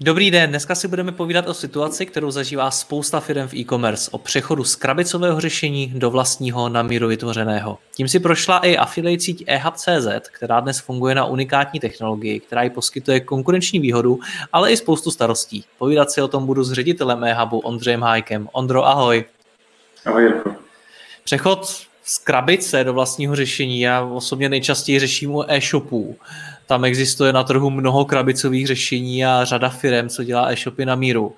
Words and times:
Dobrý 0.00 0.30
den, 0.30 0.50
dneska 0.50 0.74
si 0.74 0.88
budeme 0.88 1.12
povídat 1.12 1.48
o 1.48 1.54
situaci, 1.54 2.06
kterou 2.06 2.30
zažívá 2.30 2.70
spousta 2.70 3.20
firm 3.20 3.48
v 3.48 3.54
e-commerce, 3.54 4.10
o 4.10 4.18
přechodu 4.18 4.64
z 4.64 4.76
krabicového 4.76 5.40
řešení 5.40 5.92
do 5.94 6.10
vlastního 6.10 6.68
na 6.68 6.82
míru 6.82 7.08
vytvořeného. 7.08 7.78
Tím 7.94 8.08
si 8.08 8.20
prošla 8.20 8.58
i 8.58 8.76
affiliate 8.76 9.22
síť 9.22 9.44
eHub.cz, 9.46 10.28
která 10.30 10.60
dnes 10.60 10.80
funguje 10.80 11.14
na 11.14 11.24
unikátní 11.24 11.80
technologii, 11.80 12.40
která 12.40 12.62
ji 12.62 12.70
poskytuje 12.70 13.20
konkurenční 13.20 13.80
výhodu, 13.80 14.18
ale 14.52 14.72
i 14.72 14.76
spoustu 14.76 15.10
starostí. 15.10 15.64
Povídat 15.78 16.10
si 16.10 16.22
o 16.22 16.28
tom 16.28 16.46
budu 16.46 16.64
s 16.64 16.72
ředitelem 16.72 17.24
eHubu 17.24 17.58
Ondřejem 17.58 18.02
Hájkem. 18.02 18.48
Ondro, 18.52 18.86
ahoj. 18.86 19.24
Ahoj, 20.06 20.22
Jirko. 20.22 20.54
Přechod 21.24 21.86
z 22.04 22.18
krabice 22.18 22.84
do 22.84 22.92
vlastního 22.92 23.36
řešení 23.36 23.80
já 23.80 24.04
osobně 24.04 24.48
nejčastěji 24.48 24.98
řeším 24.98 25.34
u 25.34 25.44
e-shopů. 25.48 26.16
Tam 26.66 26.84
existuje 26.84 27.32
na 27.32 27.44
trhu 27.44 27.70
mnoho 27.70 28.04
krabicových 28.04 28.66
řešení 28.66 29.24
a 29.24 29.44
řada 29.44 29.68
firm, 29.68 30.08
co 30.08 30.24
dělá 30.24 30.50
e-shopy 30.50 30.84
na 30.84 30.94
míru. 30.94 31.34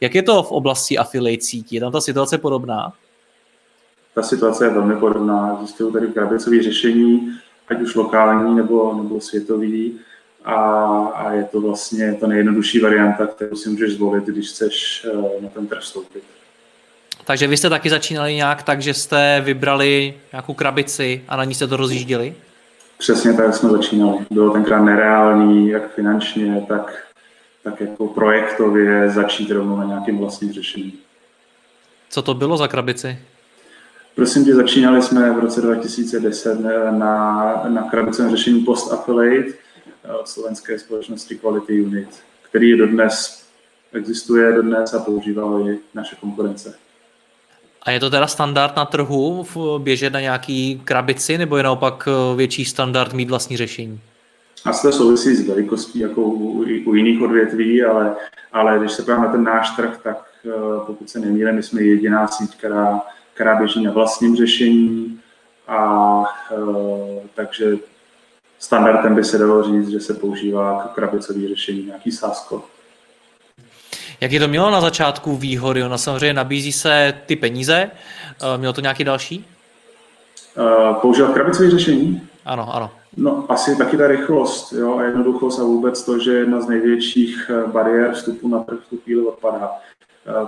Jak 0.00 0.14
je 0.14 0.22
to 0.22 0.42
v 0.42 0.52
oblasti 0.52 0.98
affiliate 0.98 1.42
sítí? 1.42 1.74
Je 1.74 1.80
tam 1.80 1.92
ta 1.92 2.00
situace 2.00 2.38
podobná? 2.38 2.92
Ta 4.14 4.22
situace 4.22 4.64
je 4.64 4.70
velmi 4.70 4.96
podobná. 4.96 5.52
Existují 5.52 5.92
tady 5.92 6.06
krabicové 6.06 6.62
řešení, 6.62 7.38
ať 7.68 7.80
už 7.80 7.94
lokální 7.94 8.54
nebo, 8.54 8.94
nebo 9.02 9.20
světový. 9.20 9.98
A, 10.44 10.54
a 11.14 11.32
je 11.32 11.44
to 11.44 11.60
vlastně 11.60 12.16
ta 12.20 12.26
nejjednodušší 12.26 12.80
varianta, 12.80 13.26
kterou 13.26 13.56
si 13.56 13.70
můžeš 13.70 13.92
zvolit, 13.92 14.24
když 14.24 14.48
chceš 14.48 15.06
eh, 15.10 15.42
na 15.42 15.48
ten 15.48 15.66
trh 15.66 15.80
vstoupit. 15.80 16.22
Takže 17.24 17.46
vy 17.46 17.56
jste 17.56 17.70
taky 17.70 17.90
začínali 17.90 18.34
nějak 18.34 18.62
tak, 18.62 18.82
že 18.82 18.94
jste 18.94 19.42
vybrali 19.44 20.14
nějakou 20.32 20.54
krabici 20.54 21.24
a 21.28 21.36
na 21.36 21.44
ní 21.44 21.54
jste 21.54 21.66
to 21.66 21.76
rozjížděli? 21.76 22.34
Přesně 22.98 23.32
tak 23.32 23.54
jsme 23.54 23.70
začínali. 23.70 24.26
Bylo 24.30 24.52
tenkrát 24.52 24.82
nereální, 24.82 25.68
jak 25.68 25.94
finančně, 25.94 26.64
tak, 26.68 27.04
tak 27.62 27.80
jako 27.80 28.06
projektově 28.06 29.10
začít 29.10 29.50
rovnou 29.50 29.76
na 29.76 29.84
nějakým 29.84 30.18
vlastním 30.18 30.52
řešení. 30.52 30.92
Co 32.10 32.22
to 32.22 32.34
bylo 32.34 32.56
za 32.56 32.68
krabici? 32.68 33.18
Prosím 34.14 34.44
tě, 34.44 34.54
začínali 34.54 35.02
jsme 35.02 35.32
v 35.32 35.38
roce 35.38 35.60
2010 35.60 36.60
na, 36.90 37.62
na 37.68 37.82
krabicovém 37.82 38.30
řešení 38.30 38.60
Post 38.60 38.92
Affiliate 38.92 39.52
od 40.20 40.28
slovenské 40.28 40.78
společnosti 40.78 41.34
Quality 41.34 41.82
Unit, 41.82 42.08
který 42.42 42.78
dodnes 42.78 43.44
existuje 43.92 44.52
dodnes 44.52 44.94
a 44.94 44.98
používá 44.98 45.68
i 45.68 45.78
naše 45.94 46.16
konkurence. 46.16 46.74
A 47.84 47.90
je 47.90 48.00
to 48.00 48.10
teda 48.10 48.26
standard 48.26 48.76
na 48.76 48.84
trhu 48.84 49.46
běžet 49.78 50.12
na 50.12 50.20
nějaký 50.20 50.82
krabici, 50.84 51.38
nebo 51.38 51.56
je 51.56 51.62
naopak 51.62 52.08
eh, 52.08 52.36
větší 52.36 52.64
standard 52.64 53.12
mít 53.12 53.30
vlastní 53.30 53.56
řešení? 53.56 54.00
Asi 54.64 54.82
to 54.82 54.92
souvisí 54.92 55.36
s 55.36 55.48
velikostí 55.48 55.98
jako 55.98 56.20
u, 56.20 56.64
u 56.84 56.94
jiných 56.94 57.22
odvětví, 57.22 57.84
ale, 57.84 58.16
ale 58.52 58.78
když 58.78 58.92
se 58.92 59.02
podívám 59.02 59.22
na 59.22 59.32
ten 59.32 59.44
náš 59.44 59.70
trh, 59.70 60.00
tak 60.02 60.18
eh, 60.46 60.50
pokud 60.86 61.10
se 61.10 61.20
nemýlím, 61.20 61.54
my 61.54 61.62
jsme 61.62 61.82
jediná 61.82 62.28
síť, 62.28 62.56
která, 62.56 63.00
která 63.34 63.56
běží 63.56 63.84
na 63.84 63.92
vlastním 63.92 64.36
řešení 64.36 65.20
a 65.68 66.22
e, 66.52 67.28
takže 67.34 67.76
standardem 68.58 69.14
by 69.14 69.24
se 69.24 69.38
dalo 69.38 69.62
říct, 69.62 69.88
že 69.88 70.00
se 70.00 70.14
používá 70.14 70.92
krabicové 70.94 71.48
řešení, 71.48 71.84
nějaký 71.84 72.12
sásko. 72.12 72.64
Jaký 74.20 74.38
to 74.38 74.48
mělo 74.48 74.70
na 74.70 74.80
začátku 74.80 75.36
výhody? 75.36 75.84
Ona 75.84 75.98
samozřejmě 75.98 76.34
nabízí 76.34 76.72
se 76.72 77.14
ty 77.26 77.36
peníze. 77.36 77.90
Eh, 78.42 78.58
mělo 78.58 78.72
to 78.72 78.80
nějaký 78.80 79.04
další? 79.04 79.44
Uh, 80.56 80.94
používat 80.94 81.32
krabicové 81.32 81.70
řešení? 81.70 82.28
Ano, 82.44 82.74
ano. 82.74 82.90
No, 83.16 83.44
asi 83.48 83.76
taky 83.76 83.96
ta 83.96 84.06
rychlost 84.06 84.72
jo, 84.72 84.96
a 84.98 85.02
jednoduchost 85.02 85.60
a 85.60 85.62
vůbec 85.62 86.02
to, 86.04 86.18
že 86.18 86.32
jedna 86.32 86.60
z 86.60 86.68
největších 86.68 87.50
eh, 87.50 87.70
bariér 87.70 88.12
vstupu 88.12 88.48
na 88.48 88.58
trh 88.58 88.78
v 88.86 88.90
tu 88.90 88.96
chvíli 88.96 89.26
odpadá. 89.26 89.70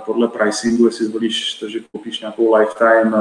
Podle 0.05 0.27
pricingu, 0.27 0.85
jestli 0.85 1.05
zvolíš 1.05 1.53
to, 1.53 1.69
že 1.69 1.79
koupíš 1.91 2.19
nějakou 2.19 2.55
lifetime 2.55 3.17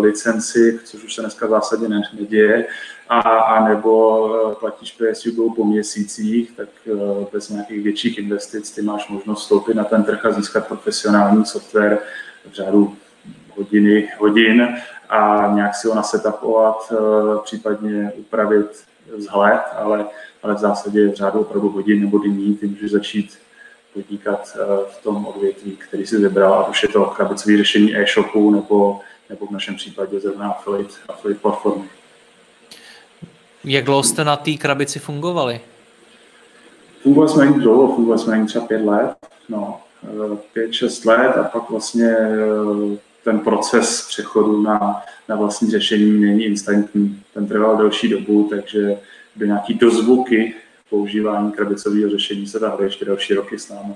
licenci, 0.00 0.80
což 0.84 1.04
už 1.04 1.14
se 1.14 1.20
dneska 1.20 1.46
v 1.46 1.50
zásadě 1.50 1.88
neděje, 1.88 2.66
a, 3.10 3.20
a 3.20 3.68
nebo 3.68 4.52
eh, 4.52 4.54
platíš 4.54 4.92
PSU 4.92 5.54
po 5.56 5.64
měsících, 5.64 6.52
tak 6.56 6.68
eh, 6.86 7.26
bez 7.32 7.48
nějakých 7.48 7.82
větších 7.82 8.18
investic 8.18 8.70
ty 8.70 8.82
máš 8.82 9.08
možnost 9.08 9.40
vstoupit 9.40 9.74
na 9.74 9.84
ten 9.84 10.04
trh 10.04 10.24
a 10.24 10.32
získat 10.32 10.68
profesionální 10.68 11.46
software 11.46 11.98
v 12.50 12.54
řádu 12.54 12.96
hodiny, 13.56 14.08
hodin 14.18 14.68
a 15.08 15.50
nějak 15.54 15.74
si 15.74 15.88
ho 15.88 15.94
nasetapovat, 15.94 16.92
eh, 16.92 16.96
případně 17.44 18.12
upravit 18.16 18.84
vzhled, 19.16 19.62
ale, 19.76 20.06
ale 20.42 20.54
v 20.54 20.58
zásadě 20.58 21.08
v 21.08 21.14
řádu 21.14 21.40
opravdu 21.40 21.68
hodin 21.68 22.00
nebo 22.00 22.18
dní 22.18 22.56
ty 22.56 22.66
můžeš 22.66 22.90
začít 22.90 23.38
podnikat 23.94 24.56
v 24.90 25.02
tom 25.02 25.26
odvětví, 25.26 25.76
který 25.76 26.06
si 26.06 26.16
vybral, 26.16 26.54
a 26.54 26.68
už 26.68 26.82
je 26.82 26.88
to 26.88 27.04
krabicové 27.04 27.56
řešení 27.56 27.96
e-shopu 27.96 28.50
nebo, 28.50 29.00
nebo 29.30 29.46
v 29.46 29.50
našem 29.50 29.74
případě 29.74 30.20
zrovna 30.20 30.50
affiliate, 30.50 30.94
affiliate 31.08 31.42
platformy. 31.42 31.84
Jak 33.64 33.84
dlouho 33.84 34.02
jste 34.02 34.24
na 34.24 34.36
té 34.36 34.52
krabici 34.52 34.98
fungovali? 34.98 35.60
Fungovali 37.02 37.32
jsme 37.32 37.44
jen 37.44 37.60
dlouho, 37.60 37.94
fungovali 37.94 38.22
jsme 38.22 38.36
jen 38.36 38.46
třeba 38.46 38.66
pět 38.66 38.84
let, 38.84 39.16
no, 39.48 39.80
eh, 40.04 40.36
pět, 40.52 40.72
šest 40.72 41.04
let 41.04 41.36
a 41.36 41.44
pak 41.44 41.70
vlastně 41.70 42.16
eh, 42.18 42.98
ten 43.24 43.38
proces 43.38 44.06
přechodu 44.08 44.62
na, 44.62 45.02
na 45.28 45.36
vlastní 45.36 45.70
řešení 45.70 46.20
není 46.20 46.44
instantní. 46.44 47.22
Ten 47.34 47.46
trval 47.46 47.76
delší 47.76 48.08
dobu, 48.08 48.46
takže 48.50 48.96
by 49.36 49.46
nějaký 49.46 49.74
dozvuky 49.74 50.54
používání 50.90 51.52
krabicového 51.52 52.10
řešení 52.10 52.46
se 52.46 52.58
dali 52.58 52.84
ještě 52.84 53.04
další 53.04 53.34
roky 53.34 53.58
s 53.58 53.68
námi. 53.68 53.94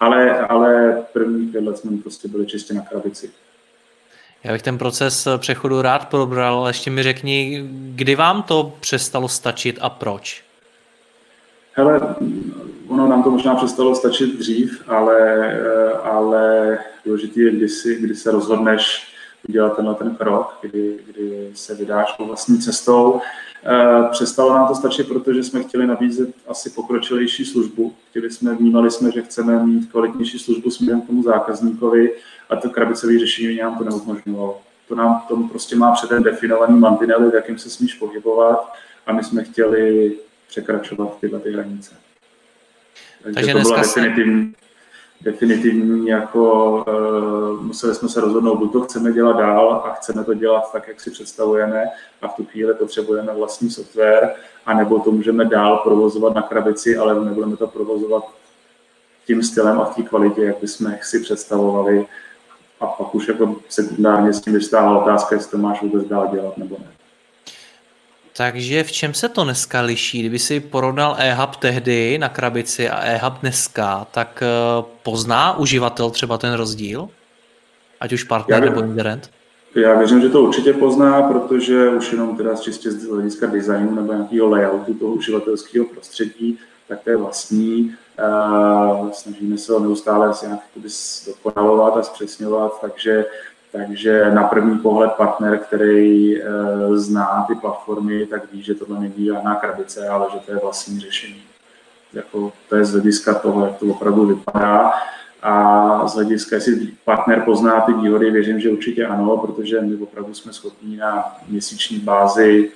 Ale, 0.00 0.40
ale 0.40 1.02
první 1.12 1.46
pět 1.46 1.64
let 1.64 1.78
jsme 1.78 1.96
prostě 1.96 2.28
byli 2.28 2.46
čistě 2.46 2.74
na 2.74 2.82
krabici. 2.82 3.30
Já 4.44 4.52
bych 4.52 4.62
ten 4.62 4.78
proces 4.78 5.28
přechodu 5.38 5.82
rád 5.82 6.08
probral, 6.08 6.58
ale 6.58 6.70
ještě 6.70 6.90
mi 6.90 7.02
řekni, 7.02 7.68
kdy 7.70 8.14
vám 8.14 8.42
to 8.42 8.76
přestalo 8.80 9.28
stačit 9.28 9.78
a 9.80 9.90
proč? 9.90 10.44
Hele, 11.72 12.16
ono 12.88 13.08
nám 13.08 13.22
to 13.22 13.30
možná 13.30 13.54
přestalo 13.54 13.94
stačit 13.94 14.38
dřív, 14.38 14.82
ale, 14.88 15.52
ale 16.02 16.78
důležité 17.04 17.40
je, 17.40 17.50
kdy, 17.50 17.68
si, 17.68 17.94
kdy 18.00 18.14
se 18.14 18.30
rozhodneš 18.30 19.11
udělat 19.48 19.76
tenhle 19.76 19.94
ten 19.94 20.14
krok, 20.14 20.58
kdy, 20.60 20.98
kdy 21.06 21.50
se 21.54 21.74
vydáš 21.74 22.12
po 22.12 22.26
vlastní 22.26 22.58
cestou. 22.58 23.20
Eh, 23.64 24.08
přestalo 24.10 24.54
nám 24.54 24.68
to 24.68 24.74
stačit, 24.74 25.08
protože 25.08 25.42
jsme 25.42 25.62
chtěli 25.62 25.86
nabízet 25.86 26.28
asi 26.48 26.70
pokročilejší 26.70 27.44
službu. 27.44 27.94
Chtěli 28.10 28.30
jsme, 28.30 28.54
vnímali 28.54 28.90
jsme, 28.90 29.10
že 29.10 29.22
chceme 29.22 29.66
mít 29.66 29.90
kvalitnější 29.90 30.38
službu 30.38 30.70
směrem 30.70 31.00
k 31.00 31.06
tomu 31.06 31.22
zákazníkovi 31.22 32.12
a 32.50 32.56
to 32.56 32.70
krabicové 32.70 33.18
řešení 33.18 33.56
nám 33.56 33.78
to 33.78 33.84
neumožňovalo. 33.84 34.60
To 34.88 34.94
nám 34.94 35.22
tomu 35.28 35.48
prostě 35.48 35.76
má 35.76 35.92
předem 35.92 36.22
definovaný 36.22 36.78
mantinely, 36.78 37.30
v 37.30 37.34
jakým 37.34 37.58
se 37.58 37.70
smíš 37.70 37.94
pohybovat 37.94 38.72
a 39.06 39.12
my 39.12 39.24
jsme 39.24 39.44
chtěli 39.44 40.16
překračovat 40.48 41.18
tyhle 41.20 41.40
ty 41.40 41.52
hranice. 41.52 41.94
Takže, 43.22 43.34
Takže 43.34 43.52
to 43.52 43.60
byla 43.60 43.78
definitivní, 43.78 44.54
definitivní 45.22 46.08
jako 46.08 46.72
uh, 46.88 47.62
museli 47.62 47.94
jsme 47.94 48.08
se 48.08 48.20
rozhodnout, 48.20 48.58
buď 48.58 48.72
to 48.72 48.80
chceme 48.80 49.12
dělat 49.12 49.36
dál 49.36 49.82
a 49.84 49.92
chceme 49.94 50.24
to 50.24 50.34
dělat 50.34 50.72
tak, 50.72 50.88
jak 50.88 51.00
si 51.00 51.10
představujeme 51.10 51.84
a 52.22 52.28
v 52.28 52.34
tu 52.34 52.44
chvíli 52.44 52.74
potřebujeme 52.74 53.32
vlastní 53.34 53.70
software, 53.70 54.34
anebo 54.66 54.98
to 54.98 55.10
můžeme 55.10 55.44
dál 55.44 55.76
provozovat 55.76 56.34
na 56.34 56.42
krabici, 56.42 56.96
ale 56.96 57.24
nebudeme 57.24 57.56
to 57.56 57.66
provozovat 57.66 58.24
tím 59.26 59.42
stylem 59.42 59.80
a 59.80 59.84
v 59.84 59.96
té 59.96 60.02
kvalitě, 60.02 60.42
jak 60.42 60.60
bychom 60.60 60.94
si 61.02 61.20
představovali 61.20 62.06
a 62.80 62.86
pak 62.86 63.14
už 63.14 63.28
jako 63.28 63.56
sekundárně 63.68 64.32
s 64.32 64.40
tím 64.40 64.52
vystává 64.52 65.02
otázka, 65.02 65.34
jestli 65.34 65.50
to 65.50 65.58
máš 65.58 65.82
vůbec 65.82 66.08
dál 66.08 66.28
dělat 66.32 66.58
nebo 66.58 66.76
ne. 66.78 67.01
Takže 68.36 68.84
v 68.84 68.92
čem 68.92 69.14
se 69.14 69.28
to 69.28 69.44
dneska 69.44 69.80
liší? 69.80 70.20
Kdyby 70.20 70.38
si 70.38 70.60
porovnal 70.60 71.16
eHub 71.18 71.56
tehdy 71.56 72.18
na 72.18 72.28
krabici 72.28 72.88
a 72.88 73.00
eHub 73.00 73.40
dneska, 73.40 74.06
tak 74.10 74.42
eh, 74.42 74.84
pozná 75.02 75.58
uživatel 75.58 76.10
třeba 76.10 76.38
ten 76.38 76.54
rozdíl? 76.54 77.08
Ať 78.00 78.12
už 78.12 78.24
partner 78.24 78.64
nebo 78.64 78.80
ingerent? 78.80 79.30
Já 79.74 79.98
věřím, 79.98 80.20
že 80.20 80.28
to 80.28 80.42
určitě 80.42 80.72
pozná, 80.72 81.22
protože 81.22 81.88
už 81.88 82.12
jenom 82.12 82.36
teda 82.36 82.56
čistě 82.56 82.90
z 82.90 83.08
hlediska 83.08 83.46
designu 83.46 83.94
nebo 83.94 84.12
nějakého 84.12 84.48
layoutu 84.48 84.94
toho 84.94 85.12
uživatelského 85.12 85.86
prostředí, 85.86 86.58
tak 86.88 87.00
to 87.00 87.10
je 87.10 87.16
vlastní. 87.16 87.94
Uh, 88.98 89.10
snažíme 89.10 89.58
se 89.58 89.72
ho 89.72 89.80
neustále 89.80 90.32
nějak 90.42 90.60
dokonalovat 91.26 91.96
a 91.96 92.02
zpřesňovat, 92.02 92.80
takže 92.80 93.24
takže 93.72 94.30
na 94.30 94.44
první 94.44 94.78
pohled 94.78 95.12
partner, 95.12 95.58
který 95.58 96.36
e, 96.42 96.44
zná 96.94 97.44
ty 97.48 97.54
platformy, 97.54 98.26
tak 98.26 98.52
ví, 98.52 98.62
že 98.62 98.74
tohle 98.74 99.00
není 99.00 99.26
žádná 99.26 99.54
krabice, 99.54 100.08
ale 100.08 100.26
že 100.32 100.38
to 100.38 100.52
je 100.52 100.58
vlastní 100.62 101.00
řešení. 101.00 101.42
Jako, 102.12 102.52
to 102.68 102.76
je 102.76 102.84
z 102.84 102.92
hlediska 102.92 103.34
toho, 103.34 103.66
jak 103.66 103.76
to 103.76 103.86
opravdu 103.86 104.26
vypadá. 104.26 104.92
A 105.42 106.06
z 106.06 106.14
hlediska, 106.14 106.56
jestli 106.56 106.88
partner 107.04 107.42
pozná 107.44 107.80
ty 107.80 107.92
výhody, 107.92 108.30
věřím, 108.30 108.60
že 108.60 108.70
určitě 108.70 109.06
ano, 109.06 109.36
protože 109.36 109.80
my 109.80 109.96
opravdu 109.96 110.34
jsme 110.34 110.52
schopni 110.52 110.96
na 110.96 111.36
měsíční 111.48 111.98
bázi 111.98 112.70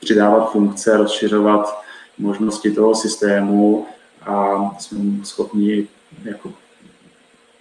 přidávat 0.00 0.52
funkce, 0.52 0.96
rozšiřovat 0.96 1.82
možnosti 2.18 2.70
toho 2.70 2.94
systému 2.94 3.86
a 4.26 4.60
jsme 4.78 5.24
schopni 5.24 5.88
jako 6.24 6.52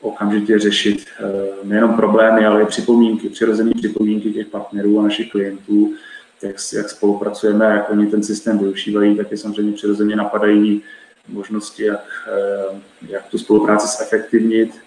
okamžitě 0.01 0.59
řešit 0.59 1.05
eh, 1.19 1.23
nejenom 1.63 1.93
problémy, 1.93 2.45
ale 2.45 2.63
i 2.63 2.65
připomínky, 2.65 3.29
přirozené 3.29 3.71
připomínky 3.77 4.33
těch 4.33 4.47
partnerů 4.47 4.99
a 4.99 5.03
našich 5.03 5.31
klientů, 5.31 5.93
jak, 6.41 6.55
jak 6.73 6.89
spolupracujeme, 6.89 7.65
jak 7.65 7.89
oni 7.89 8.07
ten 8.07 8.23
systém 8.23 8.59
využívají, 8.59 9.17
tak 9.17 9.31
je 9.31 9.37
samozřejmě 9.37 9.73
přirozeně 9.73 10.15
napadají 10.15 10.81
možnosti, 11.27 11.83
jak, 11.83 12.05
eh, 12.27 12.81
jak 13.09 13.27
tu 13.27 13.37
spolupráci 13.37 13.87
zefektivnit 13.97 14.79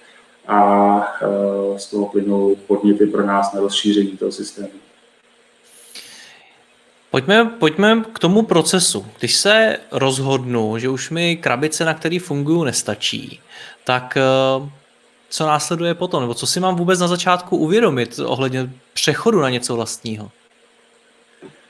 a 0.46 0.98
eh, 1.22 1.78
z 1.78 1.86
toho 1.86 2.06
plynou 2.06 2.56
podněty 2.66 3.06
pro 3.06 3.26
nás 3.26 3.52
na 3.52 3.60
rozšíření 3.60 4.16
toho 4.16 4.32
systému. 4.32 4.68
Pojďme, 7.10 7.44
pojďme 7.44 8.04
k 8.12 8.18
tomu 8.18 8.42
procesu. 8.42 9.06
Když 9.18 9.36
se 9.36 9.78
rozhodnu, 9.92 10.78
že 10.78 10.88
už 10.88 11.10
mi 11.10 11.36
krabice, 11.36 11.84
na 11.84 11.94
který 11.94 12.18
fungují, 12.18 12.64
nestačí, 12.64 13.40
tak 13.84 14.18
co 15.34 15.46
následuje 15.46 15.94
potom, 15.94 16.20
nebo 16.20 16.34
co 16.34 16.46
si 16.46 16.60
mám 16.60 16.76
vůbec 16.76 17.00
na 17.00 17.08
začátku 17.08 17.56
uvědomit 17.56 18.20
ohledně 18.24 18.70
přechodu 18.92 19.40
na 19.40 19.50
něco 19.50 19.76
vlastního? 19.76 20.30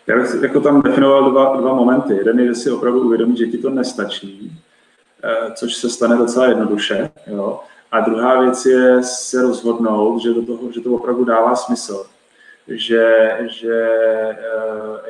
Já 0.06 0.16
bych 0.16 0.42
jako 0.42 0.60
tam 0.60 0.82
definoval 0.82 1.30
dva, 1.30 1.56
dva 1.56 1.74
momenty. 1.74 2.14
Jeden 2.14 2.40
je, 2.40 2.46
že 2.46 2.54
si 2.54 2.70
opravdu 2.70 3.00
uvědomit, 3.00 3.38
že 3.38 3.46
ti 3.46 3.58
to 3.58 3.70
nestačí, 3.70 4.52
eh, 5.24 5.52
což 5.54 5.74
se 5.74 5.90
stane 5.90 6.16
docela 6.16 6.46
jednoduše. 6.46 7.10
Jo? 7.26 7.60
A 7.92 8.00
druhá 8.00 8.40
věc 8.40 8.66
je 8.66 9.02
se 9.02 9.42
rozhodnout, 9.42 10.22
že, 10.22 10.34
do 10.34 10.42
toho, 10.42 10.72
že 10.72 10.80
to 10.80 10.92
opravdu 10.92 11.24
dává 11.24 11.56
smysl 11.56 12.06
že, 12.68 13.30
že 13.48 13.88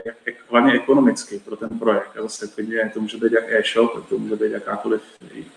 eh, 0.07 0.35
hlavně 0.51 0.73
ekonomicky 0.73 1.39
pro 1.45 1.57
ten 1.57 1.69
projekt. 1.69 2.17
A 2.19 2.23
zase 2.23 2.49
klidně 2.49 2.91
to 2.95 3.01
může 3.01 3.17
být 3.17 3.33
jak 3.33 3.45
e-shop, 3.53 4.09
to 4.09 4.19
může 4.19 4.37
být 4.37 4.53
jakákoliv, 4.53 5.03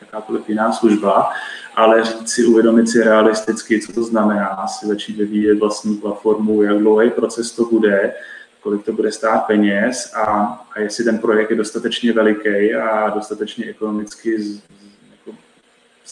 jakákoliv 0.02 0.50
jiná 0.50 0.72
služba, 0.72 1.30
ale 1.76 2.04
říct 2.04 2.30
si, 2.30 2.46
uvědomit 2.46 2.90
si 2.90 3.04
realisticky, 3.04 3.82
co 3.82 3.94
to 3.94 4.04
znamená, 4.04 4.68
si 4.68 4.88
začít 4.88 5.18
vyvíjet 5.18 5.60
vlastní 5.60 5.98
platformu, 5.98 6.64
jak 6.64 6.78
dlouhý 6.78 7.10
proces 7.10 7.52
to 7.52 7.66
bude, 7.66 8.14
kolik 8.62 8.86
to 8.86 8.94
bude 8.94 9.12
stát 9.12 9.40
peněz 9.40 10.14
a, 10.16 10.26
a 10.76 10.80
jestli 10.80 11.04
ten 11.04 11.20
projekt 11.20 11.50
je 11.50 11.58
dostatečně 11.58 12.14
veliký 12.14 12.74
a 12.74 13.10
dostatečně 13.10 13.66
ekonomicky 13.66 14.42
z, 14.42 14.62
jako 15.12 15.38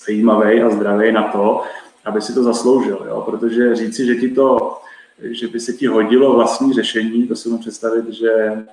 zajímavý 0.06 0.62
a 0.62 0.70
zdravý 0.70 1.12
na 1.12 1.24
to, 1.24 1.64
aby 2.06 2.22
si 2.22 2.34
to 2.34 2.44
zasloužil. 2.44 3.06
Jo? 3.08 3.22
Protože 3.22 3.76
říci, 3.76 4.06
že 4.06 4.16
ti 4.16 4.30
to 4.30 4.78
že 5.20 5.48
by 5.48 5.60
se 5.60 5.74
ti 5.74 5.88
hodilo 5.88 6.36
vlastní 6.36 6.74
řešení, 6.74 7.28
to 7.28 7.36
si 7.36 7.50
můžu 7.50 7.62
představit, 7.62 8.14
že, 8.14 8.64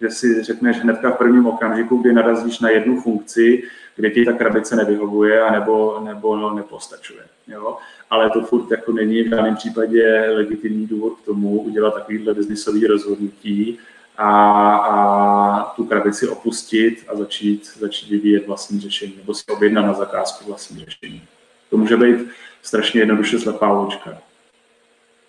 že 0.00 0.10
si 0.10 0.42
řekneš 0.42 0.76
hnedka 0.76 1.10
v 1.10 1.18
prvním 1.18 1.46
okamžiku, 1.46 1.96
kdy 1.96 2.12
narazíš 2.12 2.60
na 2.60 2.70
jednu 2.70 3.00
funkci, 3.00 3.62
kde 3.96 4.10
ti 4.10 4.24
ta 4.24 4.32
krabice 4.32 4.76
nevyhovuje 4.76 5.42
a 5.42 5.52
nebo, 5.52 6.00
nebo 6.04 6.36
no, 6.36 6.54
nepostačuje. 6.54 7.22
Jo? 7.48 7.76
Ale 8.10 8.30
to 8.30 8.42
furt 8.42 8.70
jako 8.70 8.92
není 8.92 9.22
v 9.22 9.28
žádném 9.28 9.56
případě 9.56 10.30
legitimní 10.34 10.86
důvod 10.86 11.20
k 11.22 11.24
tomu 11.24 11.60
udělat 11.62 11.94
takovýhle 11.94 12.34
biznisový 12.34 12.86
rozhodnutí 12.86 13.78
a, 14.16 14.30
a 14.76 15.74
tu 15.76 15.84
krabici 15.84 16.28
opustit 16.28 17.04
a 17.08 17.16
začít, 17.16 17.70
začít 17.78 18.10
vyvíjet 18.10 18.46
vlastní 18.46 18.80
řešení 18.80 19.14
nebo 19.16 19.34
si 19.34 19.44
objednat 19.46 19.82
na 19.82 19.92
zakázku 19.92 20.44
vlastní 20.48 20.84
řešení. 20.84 21.22
To 21.70 21.76
může 21.76 21.96
být 21.96 22.28
strašně 22.62 23.00
jednoduše 23.00 23.38
slepá 23.38 23.80
ulička. 23.80 24.18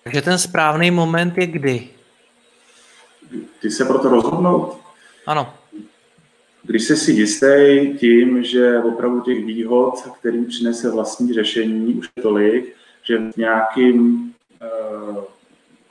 Takže 0.04 0.22
ten 0.22 0.38
správný 0.38 0.92
moment 0.92 1.38
je 1.38 1.48
kdy? 1.48 1.90
Ty 3.62 3.72
se 3.72 3.86
proto 3.86 4.10
rozhodnout? 4.10 4.80
Ano. 5.26 5.54
Když 6.64 6.84
jsi 6.84 6.98
si 6.98 7.12
jistý 7.12 7.90
tím, 8.00 8.44
že 8.44 8.80
opravdu 8.80 9.22
těch 9.22 9.46
výhod, 9.46 9.94
který 10.20 10.46
přinese 10.46 10.92
vlastní 10.92 11.34
řešení, 11.34 11.94
už 11.94 12.10
je 12.18 12.24
tolik, 12.24 12.76
že 13.04 13.18
v 13.18 13.38
nějakým 13.38 14.32
uh, 14.62 15.24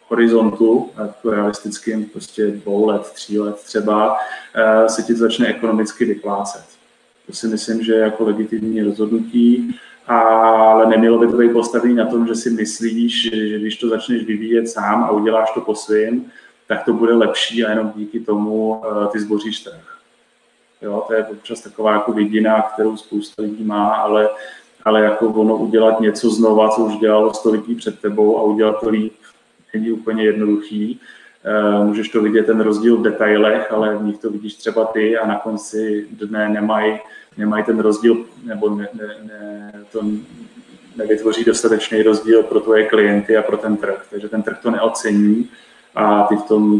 horizontu, 0.08 0.90
jako 0.98 1.30
realistickým, 1.30 2.04
prostě 2.04 2.46
dvou 2.46 2.86
let, 2.86 3.02
tří 3.02 3.38
let 3.38 3.56
třeba, 3.56 4.12
uh, 4.12 4.86
se 4.86 5.02
ti 5.02 5.14
začne 5.14 5.46
ekonomicky 5.46 6.04
vyplácet. 6.04 6.77
To 7.28 7.32
si 7.32 7.46
myslím, 7.46 7.82
že 7.82 7.92
je 7.92 8.00
jako 8.00 8.24
legitimní 8.24 8.82
rozhodnutí 8.82 9.74
ale 10.08 10.86
nemělo 10.86 11.18
by 11.18 11.26
to 11.26 11.36
být 11.36 11.52
postavené 11.52 11.94
na 11.94 12.10
tom, 12.10 12.26
že 12.26 12.34
si 12.34 12.50
myslíš, 12.50 13.22
že 13.22 13.58
když 13.58 13.76
to 13.76 13.88
začneš 13.88 14.24
vyvíjet 14.24 14.68
sám 14.68 15.04
a 15.04 15.10
uděláš 15.10 15.50
to 15.54 15.60
po 15.60 15.74
svým, 15.74 16.32
tak 16.66 16.84
to 16.84 16.92
bude 16.92 17.14
lepší 17.14 17.64
a 17.64 17.70
jenom 17.70 17.92
díky 17.96 18.20
tomu 18.20 18.68
uh, 18.68 19.06
ty 19.06 19.20
zboříš 19.20 19.60
trh. 19.60 19.98
Jo, 20.82 21.04
to 21.06 21.14
je 21.14 21.26
občas 21.26 21.60
taková 21.60 21.92
jako 21.92 22.12
vidina, 22.12 22.62
kterou 22.62 22.96
spousta 22.96 23.42
lidí 23.42 23.64
má, 23.64 23.94
ale, 23.94 24.30
ale 24.84 25.04
jako 25.04 25.26
ono 25.26 25.56
udělat 25.56 26.00
něco 26.00 26.30
znova, 26.30 26.68
co 26.68 26.80
už 26.80 26.96
dělalo 26.96 27.34
sto 27.34 27.50
lidí 27.50 27.74
před 27.74 28.00
tebou 28.00 28.38
a 28.38 28.42
udělat 28.42 28.80
to 28.80 28.88
líp, 28.88 29.12
není 29.74 29.92
úplně 29.92 30.24
jednoduchý. 30.24 31.00
Uh, 31.44 31.86
můžeš 31.86 32.08
to 32.08 32.22
vidět 32.22 32.46
ten 32.46 32.60
rozdíl 32.60 32.96
v 32.96 33.02
detailech, 33.02 33.72
ale 33.72 33.96
v 33.96 34.02
nich 34.02 34.18
to 34.18 34.30
vidíš 34.30 34.54
třeba 34.54 34.84
ty 34.84 35.18
a 35.18 35.26
na 35.26 35.38
konci 35.38 36.06
dne 36.10 36.48
nemají 36.48 36.98
nemají 37.38 37.64
ten 37.64 37.80
rozdíl, 37.80 38.24
nebo 38.44 38.70
ne, 38.70 38.88
ne, 38.94 39.16
ne, 39.22 39.72
to 39.92 40.02
nevytvoří 40.96 41.44
dostatečný 41.44 42.02
rozdíl 42.02 42.42
pro 42.42 42.60
tvoje 42.60 42.86
klienty 42.86 43.36
a 43.36 43.42
pro 43.42 43.56
ten 43.56 43.76
trh. 43.76 44.06
Takže 44.10 44.28
ten 44.28 44.42
trh 44.42 44.58
to 44.62 44.70
neocení 44.70 45.48
a 45.94 46.22
ty, 46.22 46.36
v 46.36 46.42
tom, 46.42 46.78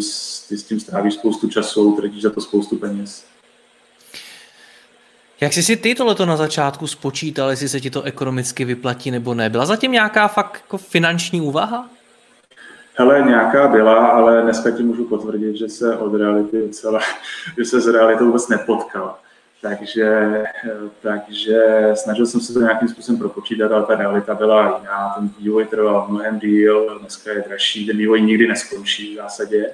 ty 0.48 0.58
s 0.58 0.64
tím 0.68 0.80
strávíš 0.80 1.14
spoustu 1.14 1.48
času, 1.48 1.92
utratíš 1.92 2.22
za 2.22 2.30
to 2.30 2.40
spoustu 2.40 2.76
peněz. 2.76 3.24
Jak 5.40 5.52
jsi 5.52 5.62
si 5.62 5.76
ty 5.76 5.94
tohleto 5.94 6.26
na 6.26 6.36
začátku 6.36 6.86
spočítal, 6.86 7.50
jestli 7.50 7.68
se 7.68 7.80
ti 7.80 7.90
to 7.90 8.02
ekonomicky 8.02 8.64
vyplatí 8.64 9.10
nebo 9.10 9.34
ne? 9.34 9.50
Byla 9.50 9.66
zatím 9.66 9.92
nějaká 9.92 10.28
fakt 10.28 10.60
jako 10.64 10.78
finanční 10.78 11.40
úvaha? 11.40 11.90
Hele, 13.00 13.22
nějaká 13.22 13.68
byla, 13.68 14.06
ale 14.06 14.42
dneska 14.42 14.70
ti 14.70 14.82
můžu 14.82 15.04
potvrdit, 15.04 15.56
že 15.56 15.68
se 15.68 15.96
od 15.96 16.14
reality 16.14 16.68
celé, 16.68 17.00
že 17.58 17.64
se 17.64 17.80
s 17.80 17.86
realitou 17.86 18.26
vůbec 18.26 18.48
nepotkal. 18.48 19.18
Takže, 19.62 20.30
takže 21.02 21.90
snažil 21.94 22.26
jsem 22.26 22.40
se 22.40 22.52
to 22.52 22.60
nějakým 22.60 22.88
způsobem 22.88 23.18
propočítat, 23.18 23.72
ale 23.72 23.86
ta 23.86 23.96
realita 23.96 24.34
byla 24.34 24.78
jiná. 24.78 25.14
Ten 25.18 25.30
vývoj 25.38 25.66
trval 25.66 26.06
mnohem 26.08 26.38
díl, 26.38 26.98
dneska 27.00 27.32
je 27.32 27.44
dražší, 27.48 27.86
ten 27.86 27.96
vývoj 27.96 28.22
nikdy 28.22 28.48
neskončí 28.48 29.14
v 29.14 29.16
zásadě, 29.16 29.70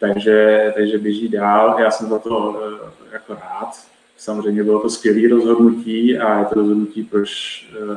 takže, 0.00 0.72
takže 0.76 0.98
běží 0.98 1.28
dál. 1.28 1.76
Já 1.80 1.90
jsem 1.90 2.08
za 2.08 2.18
to 2.18 2.62
eh, 2.64 2.90
jako 3.12 3.34
rád. 3.34 3.70
Samozřejmě 4.16 4.64
bylo 4.64 4.80
to 4.80 4.90
skvělé 4.90 5.28
rozhodnutí 5.28 6.18
a 6.18 6.38
je 6.38 6.44
to 6.44 6.54
rozhodnutí, 6.54 7.02
proč 7.02 7.30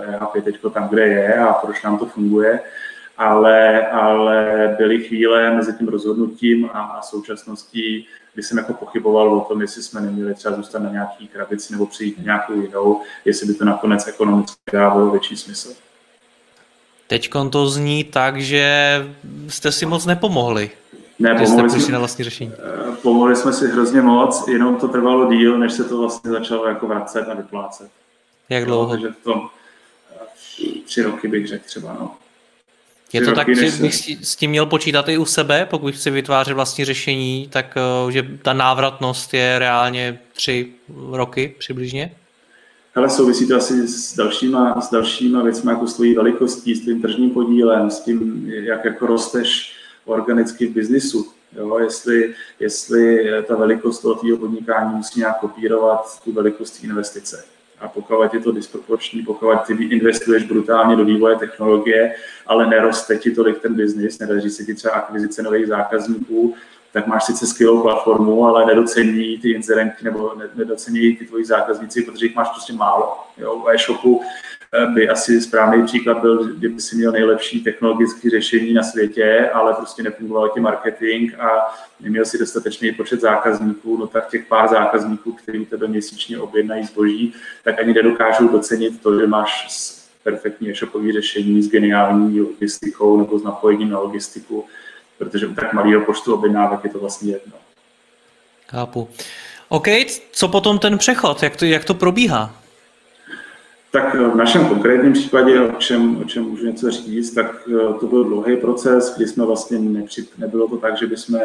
EHP 0.08 0.44
teď 0.44 0.60
tam, 0.74 0.90
kde 0.90 1.08
je 1.08 1.36
a 1.36 1.54
proč 1.54 1.84
nám 1.84 1.98
to 1.98 2.06
funguje. 2.06 2.60
Ale, 3.18 3.88
ale 3.88 4.76
byly 4.78 5.04
chvíle 5.04 5.56
mezi 5.56 5.74
tím 5.74 5.88
rozhodnutím 5.88 6.70
a, 6.74 6.82
a 6.82 7.02
současností, 7.02 8.08
kdy 8.34 8.44
jsem 8.44 8.58
jako 8.58 8.74
pochyboval 8.74 9.34
o 9.34 9.42
tom, 9.42 9.62
jestli 9.62 9.84
jsme 9.84 10.02
neměli 10.02 10.34
třeba 10.34 10.56
zůstat 10.56 10.80
na 10.80 10.90
nějaký 10.90 11.28
krabici 11.28 11.74
nebo 11.74 11.86
přijít 11.86 12.18
na 12.18 12.24
nějakou 12.24 12.54
jinou, 12.54 13.02
jestli 13.26 13.48
by 13.48 13.54
to 13.54 13.66
nakonec 13.66 14.08
ekonomicky 14.08 14.58
dávalo 14.74 15.12
větší 15.12 15.38
smysl. 15.38 15.74
Teď 17.08 17.30
to 17.50 17.70
zní 17.70 18.04
tak, 18.04 18.42
že 18.42 18.66
jste 19.48 19.72
si 19.72 19.86
moc 19.86 20.06
nepomohli. 20.06 20.72
Ne, 21.20 21.48
jste 21.48 21.70
jsme, 21.70 21.92
na 21.92 22.00
vlastní 22.00 22.24
řešení. 22.24 22.52
Eh, 22.54 22.96
pomohli 23.02 23.36
jsme 23.36 23.54
si 23.54 23.68
hrozně 23.68 24.02
moc, 24.02 24.48
jenom 24.48 24.76
to 24.76 24.88
trvalo 24.88 25.34
díl, 25.34 25.58
než 25.58 25.74
se 25.74 25.84
to 25.84 25.98
vlastně 25.98 26.32
začalo 26.32 26.68
jako 26.68 26.88
vracet 26.88 27.30
a 27.30 27.34
vyplácet. 27.34 27.92
Jak 28.50 28.66
dlouho? 28.66 28.90
takže 28.90 29.08
v 29.10 29.24
tom 29.24 29.50
eh, 30.12 30.80
tři 30.86 31.02
roky 31.02 31.28
bych 31.28 31.48
řekl 31.48 31.64
třeba, 31.66 31.94
no. 32.00 32.16
Je 33.14 33.22
to 33.22 33.32
tak, 33.32 33.56
že 33.56 33.82
bych 33.82 33.96
s 34.22 34.36
tím 34.36 34.50
měl 34.50 34.66
počítat 34.66 35.10
i 35.10 35.18
u 35.18 35.26
sebe, 35.26 35.68
pokud 35.70 35.96
chci 35.96 36.10
vytvářet 36.10 36.54
vlastní 36.54 36.86
řešení, 36.86 37.48
tak 37.52 37.78
eh, 37.78 38.12
že 38.12 38.28
ta 38.42 38.54
návratnost 38.54 39.34
je 39.34 39.60
reálně 39.60 40.20
tři 40.34 40.74
roky 41.12 41.56
přibližně? 41.60 42.16
Ale 42.96 43.10
souvisí 43.10 43.48
to 43.48 43.56
asi 43.56 43.88
s 43.88 44.16
dalšíma, 44.16 44.82
s 44.82 44.92
dalšíma 44.92 45.44
věcmi, 45.44 45.72
jako 45.72 45.88
s 45.88 45.94
tvojí 45.94 46.16
velikostí, 46.16 46.76
s 46.76 46.86
tím 46.86 47.02
tržním 47.02 47.30
podílem, 47.30 47.92
s 47.92 48.00
tím, 48.00 48.50
jak 48.50 48.86
jako 48.86 49.08
rosteš 49.08 49.74
organicky 50.06 50.68
v 50.68 50.74
biznisu. 50.74 51.28
Jo, 51.58 51.80
jestli, 51.80 52.34
jestli 52.60 53.28
ta 53.48 53.56
velikost 53.56 54.00
toho 54.00 54.16
tvého 54.16 54.38
podnikání 54.38 54.96
musí 54.96 55.20
nějak 55.20 55.40
kopírovat 55.40 56.24
tu 56.24 56.32
velikost 56.32 56.84
investice. 56.84 57.46
A 57.84 57.88
pokud 57.88 58.34
je 58.34 58.40
to 58.40 58.52
disproporční, 58.52 59.22
pokud 59.22 59.56
ty 59.68 59.74
investuješ 59.74 60.44
brutálně 60.44 60.96
do 60.96 61.06
vývoje 61.06 61.36
technologie, 61.36 62.16
ale 62.48 62.68
neroste 62.68 63.18
ti 63.18 63.32
tolik 63.32 63.62
ten 63.62 63.76
biznis, 63.76 64.20
nedaří 64.20 64.50
se 64.50 64.64
ti 64.64 64.76
třeba 64.76 64.94
akvizice 64.94 65.44
nových 65.44 65.68
zákazníků, 65.68 66.56
tak 66.94 67.08
máš 67.08 67.24
sice 67.24 67.48
skvělou 67.48 67.82
platformu, 67.82 68.46
ale 68.46 68.66
nedocení 68.66 69.38
ty 69.38 69.52
inzerenti 69.52 70.06
nebo 70.06 70.34
nedocení 70.56 71.16
ty 71.16 71.26
tvoji 71.26 71.46
zákazníci, 71.46 72.02
protože 72.02 72.26
jich 72.26 72.36
máš 72.36 72.50
prostě 72.50 72.74
málo. 72.74 73.18
Jo? 73.38 73.60
V 73.60 73.70
e-shopu 73.70 74.22
by 74.94 75.10
asi 75.10 75.42
správný 75.42 75.86
příklad 75.86 76.18
byl, 76.22 76.46
kdyby 76.46 76.82
si 76.82 76.96
měl 76.96 77.12
nejlepší 77.12 77.64
technologické 77.64 78.30
řešení 78.30 78.74
na 78.74 78.84
světě, 78.84 79.50
ale 79.54 79.74
prostě 79.74 80.04
nefungoval 80.04 80.50
ti 80.50 80.60
marketing 80.60 81.34
a 81.40 81.76
neměl 82.00 82.26
si 82.26 82.38
dostatečný 82.38 82.92
počet 82.92 83.22
zákazníků, 83.22 83.98
no 83.98 84.08
tak 84.08 84.30
těch 84.30 84.46
pár 84.46 84.70
zákazníků, 84.70 85.32
kteří 85.32 85.66
tebe 85.66 85.88
měsíčně 85.88 86.40
objednají 86.40 86.86
zboží, 86.86 87.34
tak 87.64 87.80
ani 87.80 87.94
nedokážou 87.94 88.48
docenit 88.48 89.02
to, 89.02 89.20
že 89.20 89.28
máš 89.28 89.68
perfektní 90.24 90.70
e-shopové 90.70 91.14
řešení 91.14 91.62
s 91.62 91.70
geniální 91.70 92.42
logistikou 92.42 93.18
nebo 93.18 93.40
s 93.40 93.44
napojením 93.44 93.90
na 93.90 94.00
logistiku 94.00 94.66
protože 95.18 95.48
u 95.48 95.54
tak 95.54 95.74
malého 95.74 96.02
počtu 96.02 96.34
objednávek 96.34 96.84
je 96.84 96.90
to 96.90 97.00
vlastně 97.00 97.32
jedno. 97.32 97.54
Chápu. 98.68 99.10
OK, 99.70 99.88
co 100.32 100.48
potom 100.48 100.80
ten 100.80 100.98
přechod, 100.98 101.44
jak 101.44 101.56
to, 101.56 101.66
jak 101.66 101.86
to 101.86 101.94
probíhá? 101.94 102.63
Tak 103.94 104.16
v 104.16 104.36
našem 104.36 104.68
konkrétním 104.68 105.14
případě, 105.14 105.62
o 105.62 105.72
čem, 105.72 106.18
o 106.22 106.24
čem 106.24 106.44
můžu 106.44 106.66
něco 106.66 106.92
říct, 106.92 107.34
tak 107.34 107.68
eh, 107.68 107.94
to 108.00 108.08
byl 108.08 108.24
dlouhý 108.24 108.58
proces, 108.58 109.16
kdy 109.18 109.28
jsme 109.28 109.46
vlastně 109.46 109.80
nepři, 109.80 110.28
nebylo 110.38 110.68
to 110.68 110.78
tak, 110.78 110.98
že 110.98 111.08
bychom 111.08 111.40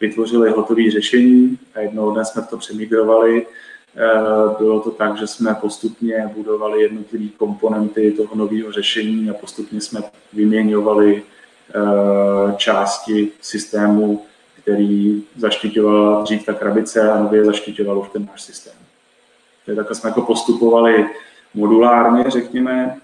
vytvořili 0.00 0.50
hotové 0.50 0.90
řešení 0.90 1.58
a 1.74 1.80
jednoho 1.80 2.10
dne 2.10 2.24
jsme 2.24 2.42
to 2.42 2.56
přemigrovali. 2.56 3.46
Eh, 3.96 4.54
bylo 4.58 4.80
to 4.80 4.90
tak, 4.90 5.16
že 5.16 5.26
jsme 5.26 5.54
postupně 5.54 6.30
budovali 6.36 6.82
jednotlivé 6.82 7.28
komponenty 7.36 8.12
toho 8.12 8.34
nového 8.34 8.72
řešení 8.72 9.30
a 9.30 9.34
postupně 9.34 9.80
jsme 9.80 10.00
vyměňovali 10.32 11.22
Eh, 11.74 12.54
části 12.56 13.28
systému, 13.40 14.24
který 14.62 15.24
zaštiťoval 15.36 16.22
dřív 16.22 16.46
ta 16.46 16.52
krabice 16.52 17.10
a 17.10 17.22
nově 17.22 17.44
zaštiťoval 17.44 17.98
už 17.98 18.08
ten 18.08 18.26
náš 18.26 18.42
systém. 18.42 18.74
Takže 19.66 19.76
takhle 19.76 19.96
jsme 19.96 20.10
jako 20.10 20.22
postupovali 20.22 21.06
modulárně, 21.54 22.24
řekněme, 22.28 22.96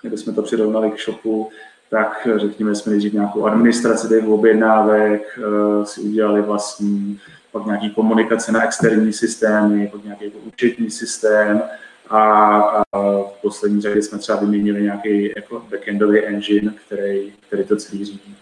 kdyby 0.00 0.18
jsme 0.18 0.32
to 0.32 0.42
přirovnali 0.42 0.90
k 0.90 1.00
shopu, 1.00 1.50
tak 1.90 2.28
řekněme, 2.36 2.74
jsme 2.74 2.90
nejdřív 2.90 3.12
nějakou 3.12 3.46
administraci 3.46 4.08
těch 4.08 4.28
objednávek, 4.28 5.38
eh, 5.38 5.86
si 5.86 6.00
udělali 6.00 6.42
vlastní, 6.42 7.20
pak 7.52 7.66
nějaký 7.66 7.90
komunikace 7.90 8.52
na 8.52 8.64
externí 8.64 9.12
systémy, 9.12 9.88
pak 9.92 10.04
nějaký 10.04 10.24
jako 10.24 10.38
účetní 10.38 10.90
systém, 10.90 11.62
a, 12.10 12.58
a 12.58 12.82
v 13.22 13.38
poslední 13.42 13.80
řadě 13.80 14.02
jsme 14.02 14.18
třeba 14.18 14.40
vyměnili 14.40 14.82
nějaký 14.82 15.32
jako 15.36 15.62
backendový 15.70 16.20
engine, 16.20 16.74
který, 16.86 17.32
který 17.46 17.64
to 17.64 17.76
celý 17.76 18.04
řídí. 18.04 18.36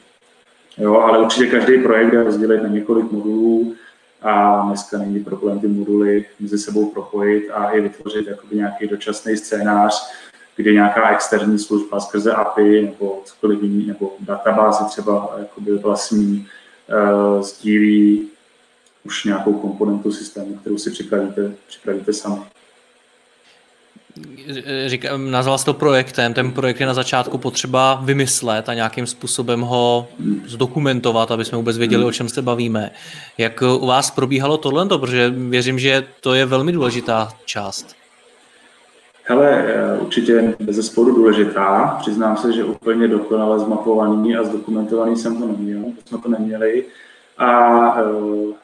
Jo, 0.79 0.95
ale 0.95 1.19
určitě 1.19 1.47
každý 1.47 1.83
projekt 1.83 2.13
je 2.13 2.23
rozdělit 2.23 2.63
na 2.63 2.69
několik 2.69 3.13
modulů 3.13 3.75
a 4.23 4.63
dneska 4.67 4.99
není 4.99 5.25
problém 5.25 5.61
ty 5.61 5.69
moduly 5.69 6.27
mezi 6.41 6.59
sebou 6.59 6.91
propojit 6.91 7.51
a 7.51 7.71
i 7.71 7.81
vytvořit 7.81 8.27
jakoby 8.27 8.57
nějaký 8.57 8.87
dočasný 8.87 9.37
scénář, 9.37 10.13
kde 10.57 10.73
nějaká 10.73 11.11
externí 11.11 11.59
služba 11.59 12.01
skrze 12.01 12.33
API 12.33 12.83
nebo 12.83 13.23
cokoliv 13.25 13.63
jiný, 13.63 13.87
nebo 13.87 14.13
databázy 14.21 14.85
třeba 14.85 15.35
jakoby 15.39 15.79
vlastní 15.79 16.47
uh, 17.37 17.43
sdílí 17.43 18.29
už 19.05 19.25
nějakou 19.25 19.53
komponentu 19.53 20.13
systému, 20.13 20.55
kterou 20.55 20.79
si 20.79 20.91
připravíte, 20.91 21.53
připravíte 21.69 22.13
sami 22.13 22.41
říkám, 24.87 25.31
nazval 25.31 25.59
jsi 25.59 25.65
to 25.65 25.75
projektem, 25.75 26.35
ten 26.35 26.53
projekt 26.53 26.81
je 26.81 26.87
na 26.87 26.95
začátku 26.95 27.39
potřeba 27.39 28.01
vymyslet 28.05 28.69
a 28.69 28.75
nějakým 28.75 29.07
způsobem 29.07 29.61
ho 29.61 30.09
zdokumentovat, 30.47 31.31
aby 31.31 31.45
jsme 31.45 31.59
vůbec 31.59 31.79
věděli, 31.79 32.05
o 32.05 32.13
čem 32.13 32.29
se 32.29 32.43
bavíme. 32.43 32.91
Jak 33.39 33.63
u 33.81 33.87
vás 33.87 34.11
probíhalo 34.11 34.57
tohle, 34.57 34.87
protože 34.87 35.31
věřím, 35.31 35.79
že 35.79 36.05
to 36.21 36.35
je 36.35 36.47
velmi 36.47 36.73
důležitá 36.73 37.29
část. 37.45 37.97
Hele, 39.25 39.65
určitě 40.01 40.55
bez 40.61 40.77
zesporu 40.77 41.15
důležitá. 41.15 41.97
Přiznám 42.01 42.37
se, 42.37 42.53
že 42.53 42.65
úplně 42.65 43.09
dokonale 43.09 43.59
zmapovaný 43.59 44.37
a 44.37 44.45
zdokumentovaný 44.45 45.17
jsem 45.17 45.37
to 45.37 45.47
neměl, 45.47 45.85
jsme 46.05 46.19
to 46.19 46.29
neměli. 46.29 46.85
A 47.39 48.03
uh, 48.03 48.55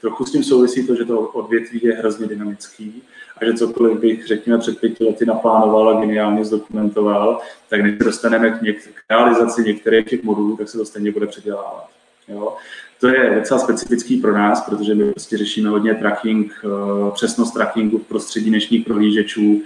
trochu 0.00 0.24
s 0.24 0.32
tím 0.32 0.44
souvisí 0.44 0.86
to, 0.86 0.94
že 0.94 1.04
to 1.04 1.20
odvětví 1.20 1.80
je 1.82 1.92
hrozně 1.92 2.26
dynamický 2.26 3.02
a 3.40 3.44
že 3.44 3.54
cokoliv 3.54 3.98
bych, 3.98 4.26
řekněme, 4.26 4.58
před 4.58 4.80
pěti 4.80 5.04
lety 5.04 5.26
naplánoval 5.26 5.88
a 5.88 6.00
geniálně 6.00 6.44
zdokumentoval, 6.44 7.40
tak 7.70 7.80
než 7.80 7.98
dostaneme 7.98 8.50
k, 8.50 8.62
něk- 8.62 8.88
k 8.94 9.10
realizaci 9.10 9.62
některých 9.62 10.06
těch 10.06 10.22
modulů, 10.22 10.56
tak 10.56 10.68
se 10.68 10.78
to 10.78 10.84
stejně 10.84 11.12
bude 11.12 11.26
předělávat. 11.26 11.88
Jo? 12.28 12.56
To 13.00 13.08
je 13.08 13.34
docela 13.34 13.60
specifický 13.60 14.16
pro 14.16 14.32
nás, 14.34 14.60
protože 14.60 14.94
my 14.94 15.10
prostě 15.10 15.36
řešíme 15.36 15.68
hodně 15.68 15.94
tracking, 15.94 16.52
eh, 16.64 17.10
přesnost 17.14 17.52
trackingu 17.52 17.98
v 17.98 18.06
prostředí 18.06 18.50
dnešních 18.50 18.84
prohlížečů, 18.84 19.62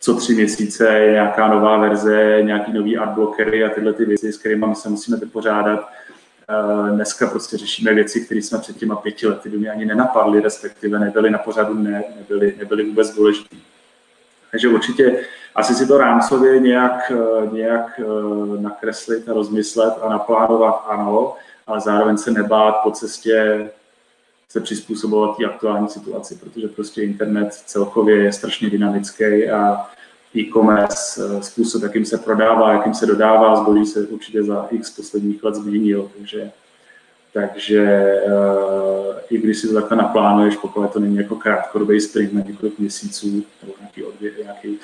co 0.00 0.14
tři 0.14 0.34
měsíce 0.34 0.88
je 0.98 1.12
nějaká 1.12 1.48
nová 1.48 1.78
verze, 1.78 2.38
nějaký 2.42 2.72
nový 2.72 2.96
adblockery 2.96 3.64
a 3.64 3.68
tyhle 3.68 3.92
ty 3.92 4.04
věci, 4.04 4.32
s 4.32 4.38
kterými 4.38 4.66
se 4.74 4.88
musíme 4.88 5.16
vypořádat 5.16 5.88
dneska 6.90 7.26
prostě 7.26 7.56
řešíme 7.56 7.94
věci, 7.94 8.20
které 8.20 8.42
jsme 8.42 8.58
před 8.58 8.76
těma 8.76 8.96
pěti 8.96 9.26
lety 9.26 9.48
by 9.48 9.58
mě 9.58 9.70
ani 9.70 9.84
nenapadly, 9.84 10.40
respektive 10.40 10.98
nebyly 10.98 11.30
na 11.30 11.38
pořadu 11.38 11.74
ne, 11.74 12.04
nebyly, 12.16 12.54
nebyly 12.58 12.84
vůbec 12.84 13.14
důležité. 13.14 13.56
Takže 14.50 14.68
určitě 14.68 15.24
asi 15.54 15.74
si 15.74 15.86
to 15.86 15.98
rámcově 15.98 16.60
nějak, 16.60 17.12
eh, 17.14 17.46
nějak 17.52 18.00
eh, 18.00 18.60
nakreslit 18.60 19.28
a 19.28 19.32
rozmyslet 19.32 19.94
a 20.02 20.08
naplánovat 20.08 20.84
ano, 20.88 21.36
ale 21.66 21.80
zároveň 21.80 22.16
se 22.16 22.30
nebát 22.30 22.72
po 22.82 22.90
cestě 22.90 23.70
se 24.48 24.60
přizpůsobovat 24.60 25.36
té 25.36 25.44
aktuální 25.44 25.88
situaci, 25.88 26.34
protože 26.34 26.68
prostě 26.68 27.02
internet 27.02 27.54
celkově 27.54 28.16
je 28.16 28.32
strašně 28.32 28.70
dynamický 28.70 29.50
a 29.50 29.86
e-commerce, 30.36 31.22
eh, 31.24 31.42
způsob, 31.42 31.82
jakým 31.82 32.04
se 32.04 32.18
prodává, 32.18 32.72
jakým 32.72 32.94
se 32.94 33.06
dodává 33.06 33.56
zboží, 33.56 33.86
se 33.86 34.00
určitě 34.00 34.42
za 34.42 34.66
x 34.70 34.90
posledních 34.90 35.44
let 35.44 35.54
změnil. 35.54 36.10
Takže, 36.18 36.50
takže 37.32 38.14
uh, 38.26 39.14
i 39.30 39.38
když 39.38 39.58
si 39.58 39.68
to 39.68 39.74
takhle 39.74 39.96
naplánuješ, 39.96 40.56
pokud 40.56 40.92
to 40.92 41.00
není 41.00 41.16
jako 41.16 41.36
krátkodobý 41.36 42.00
sprint 42.00 42.32
na 42.32 42.40
několik 42.40 42.78
měsíců, 42.78 43.44
nebo 43.62 43.74
nějaký, 43.80 44.04
odvě, 44.04 44.32
nějaký, 44.42 44.78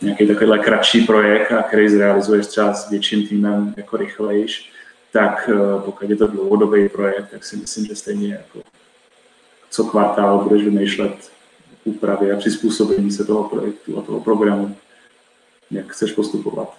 nějaký 0.00 0.26
takovýhle 0.26 0.58
kratší 0.58 1.06
projekt, 1.06 1.52
a 1.52 1.62
který 1.62 1.88
zrealizuješ 1.88 2.46
třeba 2.46 2.74
s 2.74 2.90
větším 2.90 3.28
týmem 3.28 3.74
jako 3.76 3.96
rychlejš, 3.96 4.72
tak 5.12 5.50
uh, 5.52 5.82
pokud 5.82 6.10
je 6.10 6.16
to 6.16 6.26
dlouhodobý 6.26 6.88
projekt, 6.88 7.30
tak 7.30 7.44
si 7.44 7.56
myslím, 7.56 7.86
že 7.86 7.94
stejně 7.94 8.32
jako 8.32 8.60
co 9.70 9.84
kvartál 9.84 10.38
budeš 10.38 10.64
vymýšlet 10.64 11.30
úpravy 11.84 12.32
a 12.32 12.36
přizpůsobení 12.36 13.10
se 13.10 13.24
toho 13.24 13.48
projektu 13.48 13.98
a 13.98 14.02
toho 14.02 14.20
programu 14.20 14.76
jak 15.70 15.92
chceš 15.92 16.12
postupovat. 16.12 16.74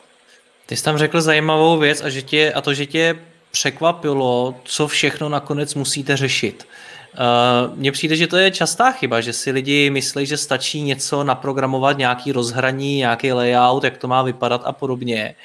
Ty 0.66 0.78
jsi 0.78 0.84
tam 0.84 0.98
řekl 0.98 1.22
zajímavou 1.22 1.78
věc 1.78 2.02
a, 2.02 2.10
že 2.10 2.22
tě, 2.22 2.54
a 2.54 2.62
to, 2.62 2.74
že 2.74 2.86
tě 2.86 3.20
překvapilo, 3.52 4.56
co 4.64 4.88
všechno 4.88 5.30
nakonec 5.30 5.76
musíte 5.76 6.18
řešit. 6.18 6.68
Uh, 7.14 7.78
mně 7.78 7.92
přijde, 7.92 8.16
že 8.16 8.28
to 8.28 8.38
je 8.38 8.52
častá 8.52 8.92
chyba, 8.92 9.22
že 9.22 9.34
si 9.34 9.52
lidi 9.52 9.90
myslí, 9.90 10.26
že 10.26 10.38
stačí 10.38 10.82
něco 10.82 11.24
naprogramovat, 11.24 11.98
nějaký 11.98 12.32
rozhraní, 12.32 12.98
nějaký 12.98 13.32
layout, 13.32 13.84
jak 13.84 13.98
to 13.98 14.08
má 14.08 14.22
vypadat 14.22 14.62
a 14.66 14.72
podobně. 14.72 15.36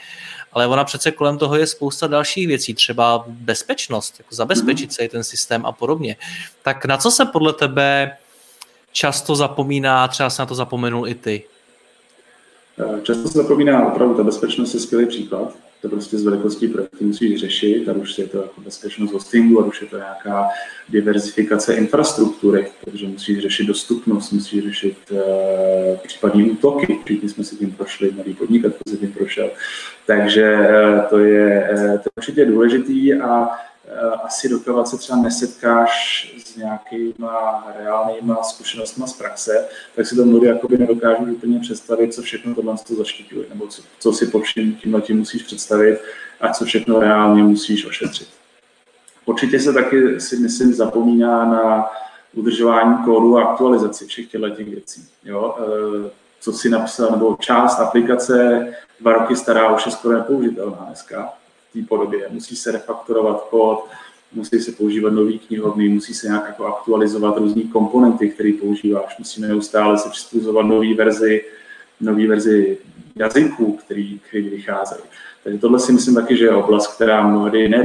Ale 0.53 0.67
ona 0.67 0.85
přece 0.85 1.11
kolem 1.11 1.39
toho 1.39 1.57
je 1.57 1.67
spousta 1.67 2.07
dalších 2.07 2.47
věcí, 2.47 2.75
třeba 2.75 3.25
bezpečnost, 3.27 4.15
jako 4.19 4.35
zabezpečit 4.35 4.91
mm-hmm. 4.91 5.09
ten 5.09 5.25
systém 5.25 5.67
a 5.67 5.73
podobně. 5.73 6.17
Tak 6.63 6.85
na 6.85 6.97
co 6.97 7.11
se 7.11 7.25
podle 7.25 7.53
tebe 7.53 8.17
často 8.93 9.37
zapomíná, 9.37 10.09
třeba 10.09 10.31
se 10.31 10.43
na 10.43 10.47
to 10.47 10.55
zapomenul 10.55 11.09
i 11.09 11.15
ty? 11.15 11.45
Eh, 12.79 13.01
často 13.03 13.29
se 13.29 13.39
zapomíná 13.39 13.93
opravdu, 13.93 14.15
ta 14.15 14.23
bezpečnost 14.23 14.75
je 14.75 14.81
skvělý 14.81 15.07
příklad. 15.07 15.57
To 15.83 15.89
prostě 15.89 16.19
z 16.19 16.25
velikostí 16.25 16.69
projektu 16.69 17.05
musíš 17.05 17.41
řešit, 17.41 17.89
a 17.89 17.93
už 17.93 18.19
je 18.19 18.27
to 18.27 18.39
jako 18.39 18.61
bezpečnost 18.61 19.13
hostingu, 19.13 19.61
a 19.61 19.65
už 19.65 19.83
je 19.83 19.89
to 19.89 19.97
nějaká 19.97 20.49
diverzifikace 20.89 21.75
infrastruktury, 21.75 22.67
protože 22.85 23.07
musíš 23.07 23.39
řešit 23.39 23.65
dostupnost, 23.65 24.33
musíš 24.33 24.65
řešit 24.65 24.97
uh, 25.11 25.19
případní 26.07 26.51
útoky. 26.51 26.99
Všichni 27.05 27.29
jsme 27.29 27.45
si 27.45 27.57
tím 27.57 27.73
prošli, 27.73 28.13
nový 28.17 28.35
podnikatel 28.35 28.79
se 28.89 28.97
tím 28.97 29.13
prošel. 29.13 29.51
Takže 30.07 30.59
to 31.11 31.19
je, 31.19 31.69
to 31.75 32.09
je 32.09 32.13
určitě 32.17 32.45
důležitý 32.45 33.15
a 33.15 33.49
asi 34.23 34.49
dokávat 34.49 34.89
se 34.89 34.99
třeba 34.99 35.19
nesetkáš 35.19 36.35
s 36.45 36.57
nějakýma 36.57 37.67
reálnýma 37.79 38.43
zkušenostmi 38.43 39.09
z 39.09 39.13
praxe, 39.13 39.69
tak 39.97 40.07
si 40.07 40.17
to 40.17 40.25
mnohdy 40.25 40.47
jakoby 40.47 40.79
nedokážu 40.79 41.25
úplně 41.25 41.61
představit, 41.61 42.15
co 42.15 42.23
všechno 42.23 42.55
tohle 42.55 42.75
to 42.87 42.95
zaštiťuje, 42.95 43.47
nebo 43.49 43.67
co, 43.67 43.83
co 43.99 44.13
si 44.13 44.27
pod 44.27 44.43
vším 44.43 44.77
tím 45.01 45.19
musíš 45.19 45.43
představit 45.43 45.99
a 46.41 46.53
co 46.53 46.65
všechno 46.65 47.01
reálně 47.01 47.43
musíš 47.43 47.87
ošetřit. 47.87 48.29
Určitě 49.25 49.61
se 49.61 49.73
taky 49.73 50.21
si 50.21 50.37
myslím 50.37 50.75
zapomíná 50.75 51.45
na 51.45 51.87
udržování 52.35 53.05
kódu 53.05 53.39
a 53.39 53.45
aktualizaci 53.45 54.07
všech 54.07 54.27
těchto 54.27 54.51
těch 54.51 54.69
věcí. 54.69 55.05
Jo? 55.25 55.57
E, 55.59 56.11
co 56.41 56.53
si 56.53 56.69
napsal, 56.69 57.11
nebo 57.11 57.37
část 57.41 57.81
aplikace 57.81 58.69
dva 59.01 59.13
roky 59.13 59.37
stará 59.37 59.75
už 59.75 59.87
je 59.87 59.93
skoro 59.93 60.15
nepoužitelná 60.15 60.85
dneska 60.87 61.33
té 61.73 61.79
podobě. 61.89 62.27
Musí 62.31 62.57
se 62.57 62.73
refaktorovat 62.73 63.47
kód, 63.51 63.85
musí 64.33 64.61
se 64.61 64.73
používat 64.73 65.13
nový 65.13 65.39
knihovny, 65.39 65.89
musí 65.89 66.15
se 66.15 66.27
nějak 66.27 66.45
jako 66.47 66.67
aktualizovat 66.67 67.37
různé 67.37 67.63
komponenty, 67.63 68.31
které 68.31 68.53
používáš. 68.61 69.19
Musíme 69.19 69.49
neustále 69.49 69.99
se 69.99 70.11
přizpůsobovat 70.11 70.67
nový 70.67 70.95
verzi, 70.95 71.45
nový 72.01 72.27
verzi 72.27 72.79
jazyků, 73.17 73.73
který, 73.73 74.19
který 74.19 74.49
vycházejí. 74.49 75.03
Takže 75.45 75.59
tohle 75.59 75.81
si 75.81 75.93
myslím 75.93 76.15
taky, 76.15 76.37
že 76.37 76.45
je 76.45 76.55
oblast, 76.55 76.95
která 76.95 77.27
mnohdy 77.27 77.69
ne 77.69 77.85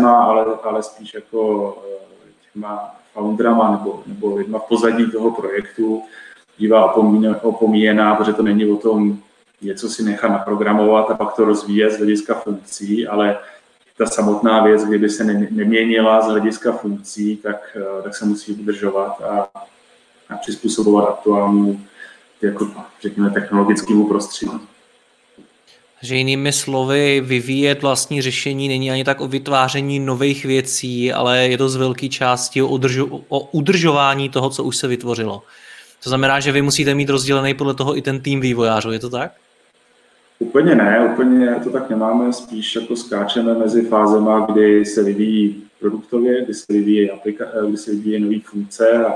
má, 0.00 0.24
ale, 0.24 0.44
ale 0.62 0.82
spíš 0.82 1.14
jako 1.14 1.74
eh, 1.86 2.30
těma 2.52 2.94
founderama 3.14 3.70
nebo, 3.70 4.02
nebo 4.06 4.36
lidma 4.36 4.58
v 4.58 4.68
pozadí 4.68 5.10
toho 5.10 5.30
projektu 5.30 6.02
bývá 6.58 6.92
opomíjená, 7.42 8.14
protože 8.14 8.32
to 8.32 8.42
není 8.42 8.66
o 8.66 8.76
tom 8.76 9.18
něco 9.62 9.88
si 9.88 10.02
nechat 10.02 10.28
naprogramovat 10.28 11.10
a 11.10 11.14
pak 11.14 11.36
to 11.36 11.44
rozvíjet 11.44 11.92
z 11.92 11.96
hlediska 11.96 12.34
funkcí, 12.34 13.06
ale 13.06 13.38
ta 13.98 14.06
samotná 14.06 14.64
věc, 14.64 14.84
kdyby 14.84 15.10
se 15.10 15.24
neměnila 15.50 16.20
z 16.20 16.26
hlediska 16.26 16.72
funkcí, 16.72 17.36
tak, 17.36 17.76
eh, 17.76 18.02
tak 18.02 18.16
se 18.16 18.24
musí 18.24 18.52
udržovat 18.52 19.22
a, 19.22 19.48
a 20.28 20.36
přizpůsobovat 20.36 21.08
aktuálnímu, 21.08 21.80
jako, 22.42 22.70
řekněme, 23.02 23.30
technologickému 23.30 24.08
prostředí. 24.08 24.52
Že 26.02 26.16
jinými 26.16 26.52
slovy, 26.52 27.22
vyvíjet 27.24 27.82
vlastní 27.82 28.22
řešení 28.22 28.68
není 28.68 28.90
ani 28.90 29.04
tak 29.04 29.20
o 29.20 29.28
vytváření 29.28 29.98
nových 29.98 30.44
věcí, 30.44 31.12
ale 31.12 31.38
je 31.38 31.58
to 31.58 31.68
z 31.68 31.76
velké 31.76 32.08
části 32.08 32.62
o, 32.62 32.68
udržu, 32.68 33.24
o 33.28 33.40
udržování 33.40 34.28
toho, 34.28 34.50
co 34.50 34.64
už 34.64 34.76
se 34.76 34.88
vytvořilo. 34.88 35.42
To 36.04 36.10
znamená, 36.10 36.40
že 36.40 36.52
vy 36.52 36.62
musíte 36.62 36.94
mít 36.94 37.10
rozdělený 37.10 37.54
podle 37.54 37.74
toho 37.74 37.96
i 37.96 38.02
ten 38.02 38.20
tým 38.20 38.40
vývojářů, 38.40 38.92
je 38.92 38.98
to 38.98 39.10
tak? 39.10 39.32
Úplně 40.38 40.74
ne, 40.74 41.08
úplně 41.12 41.54
to 41.64 41.70
tak 41.70 41.90
nemáme, 41.90 42.32
spíš 42.32 42.76
jako 42.76 42.96
skáčeme 42.96 43.54
mezi 43.54 43.82
fázema, 43.82 44.46
kdy 44.46 44.84
se 44.84 45.02
vyvíjí 45.02 45.62
produktově, 45.80 46.44
kdy 46.44 46.54
se 46.54 46.64
vyvíjí, 46.68 47.10
aplika- 47.10 47.68
kdy 47.68 47.76
se 47.76 47.90
vyvíjí 47.90 48.20
nové 48.20 48.40
funkce 48.44 49.06
a 49.06 49.14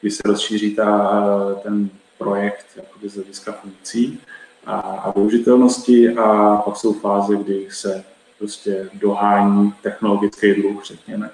kdy 0.00 0.10
se 0.10 0.22
rozšíří 0.24 0.74
ta, 0.74 1.20
ten 1.62 1.88
projekt 2.18 2.66
jako 2.76 3.08
z 3.08 3.14
hlediska 3.14 3.52
funkcí 3.52 4.20
a, 4.66 4.80
a 4.80 5.18
využitelnosti 5.18 6.08
a 6.08 6.56
pak 6.56 6.76
jsou 6.76 6.92
fáze, 6.92 7.36
kdy 7.36 7.66
se 7.70 8.04
prostě 8.38 8.88
dohání 8.94 9.72
technologický 9.82 10.54
dluh, 10.54 10.84
řekněme. 10.84 11.30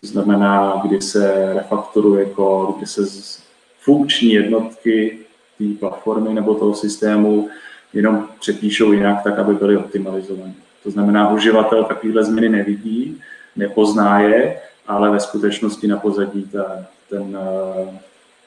To 0.00 0.06
znamená, 0.06 0.82
kdy 0.86 1.00
se 1.00 1.52
refaktoruje 1.54 2.24
kód, 2.24 2.76
kdy 2.76 2.86
se 2.86 3.06
z 3.06 3.42
funkční 3.80 4.32
jednotky 4.32 5.18
té 5.58 5.64
platformy 5.80 6.34
nebo 6.34 6.54
toho 6.54 6.74
systému 6.74 7.48
jenom 7.92 8.28
přepíšou 8.40 8.92
jinak 8.92 9.22
tak, 9.22 9.38
aby 9.38 9.54
byly 9.54 9.76
optimalizované. 9.76 10.54
To 10.82 10.90
znamená, 10.90 11.30
uživatel 11.30 11.84
takovéhle 11.84 12.24
změny 12.24 12.48
nevidí, 12.48 13.20
nepozná 13.56 14.20
je, 14.20 14.60
ale 14.86 15.10
ve 15.10 15.20
skutečnosti 15.20 15.86
na 15.86 15.96
pozadí 15.96 16.42
ta, 16.52 16.86
ten, 17.10 17.38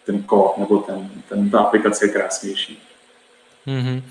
ten 0.05 0.23
kód 0.23 0.57
nebo 0.57 0.77
ten, 0.77 1.09
ten, 1.29 1.49
ta 1.49 1.59
aplikace 1.59 2.05
je 2.05 2.09
krásnější. 2.09 2.79
Mm-hmm. 3.67 4.01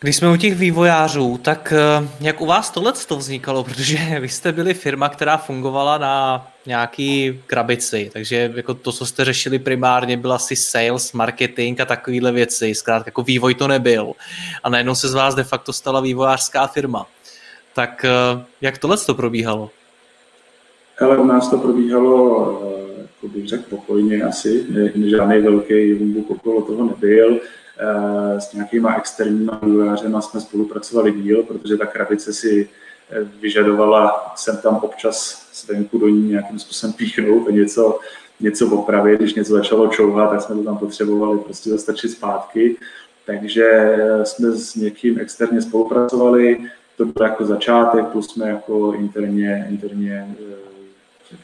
Když 0.00 0.16
jsme 0.16 0.30
u 0.30 0.36
těch 0.36 0.54
vývojářů, 0.54 1.38
tak 1.42 1.72
eh, 1.76 2.08
jak 2.20 2.40
u 2.40 2.46
vás 2.46 2.70
tohle 2.70 2.92
to 2.92 3.16
vznikalo? 3.16 3.64
Protože 3.64 4.20
vy 4.20 4.28
jste 4.28 4.52
byli 4.52 4.74
firma, 4.74 5.08
která 5.08 5.36
fungovala 5.36 5.98
na 5.98 6.46
nějaký 6.66 7.40
krabici, 7.46 8.10
takže 8.12 8.52
jako 8.54 8.74
to, 8.74 8.92
co 8.92 9.06
jste 9.06 9.24
řešili 9.24 9.58
primárně, 9.58 10.16
byl 10.16 10.32
asi 10.32 10.56
sales, 10.56 11.12
marketing 11.12 11.80
a 11.80 11.84
takovéhle 11.84 12.32
věci. 12.32 12.74
Zkrátka 12.74 13.08
jako 13.08 13.22
vývoj 13.22 13.54
to 13.54 13.68
nebyl. 13.68 14.12
A 14.64 14.68
najednou 14.68 14.94
se 14.94 15.08
z 15.08 15.14
vás 15.14 15.34
de 15.34 15.44
facto 15.44 15.72
stala 15.72 16.00
vývojářská 16.00 16.66
firma. 16.66 17.06
Tak 17.74 18.04
eh, 18.04 18.44
jak 18.60 18.78
tohle 18.78 18.96
to 18.96 19.14
probíhalo? 19.14 19.70
Ale 21.00 21.18
u 21.18 21.24
nás 21.24 21.48
to 21.50 21.58
probíhalo, 21.58 22.62
eh, 22.98 23.00
jako 23.00 23.28
bych 23.28 23.48
řekl, 23.48 23.62
pokojně 23.70 24.22
asi. 24.22 24.66
Žádný 25.10 25.38
velký 25.38 25.92
humbuk 25.92 26.30
okolo 26.30 26.62
toho 26.62 26.84
nebyl 26.84 27.40
Eh, 27.78 28.40
s 28.40 28.52
nějakýma 28.52 28.94
externíma 28.94 29.60
vývojářema 29.62 30.20
jsme 30.20 30.40
spolupracovali 30.40 31.12
díl, 31.12 31.42
protože 31.42 31.76
ta 31.76 31.86
krabice 31.86 32.32
si 32.32 32.68
vyžadovala 33.40 34.32
jsem 34.36 34.56
tam 34.56 34.76
občas 34.76 35.46
zvenku 35.54 35.98
do 35.98 36.08
ní 36.08 36.28
nějakým 36.28 36.58
způsobem 36.58 36.92
píchnout 36.92 37.48
a 37.48 37.50
něco, 37.50 37.98
něco 38.40 38.68
opravit. 38.68 39.20
Když 39.20 39.34
něco 39.34 39.52
začalo 39.52 39.88
čouhat, 39.88 40.30
tak 40.30 40.42
jsme 40.42 40.54
to 40.54 40.62
tam 40.62 40.78
potřebovali 40.78 41.38
prostě 41.38 41.70
zastrčit 41.70 42.10
zpátky. 42.10 42.76
Takže 43.26 43.64
eh, 43.64 44.26
jsme 44.26 44.52
s 44.52 44.74
někým 44.74 45.18
externě 45.18 45.62
spolupracovali, 45.62 46.70
to 46.96 47.04
byl 47.04 47.26
jako 47.26 47.44
začátek, 47.44 48.06
plus 48.06 48.32
jsme 48.32 48.48
jako 48.48 48.92
interně, 48.92 49.66
interně 49.70 50.36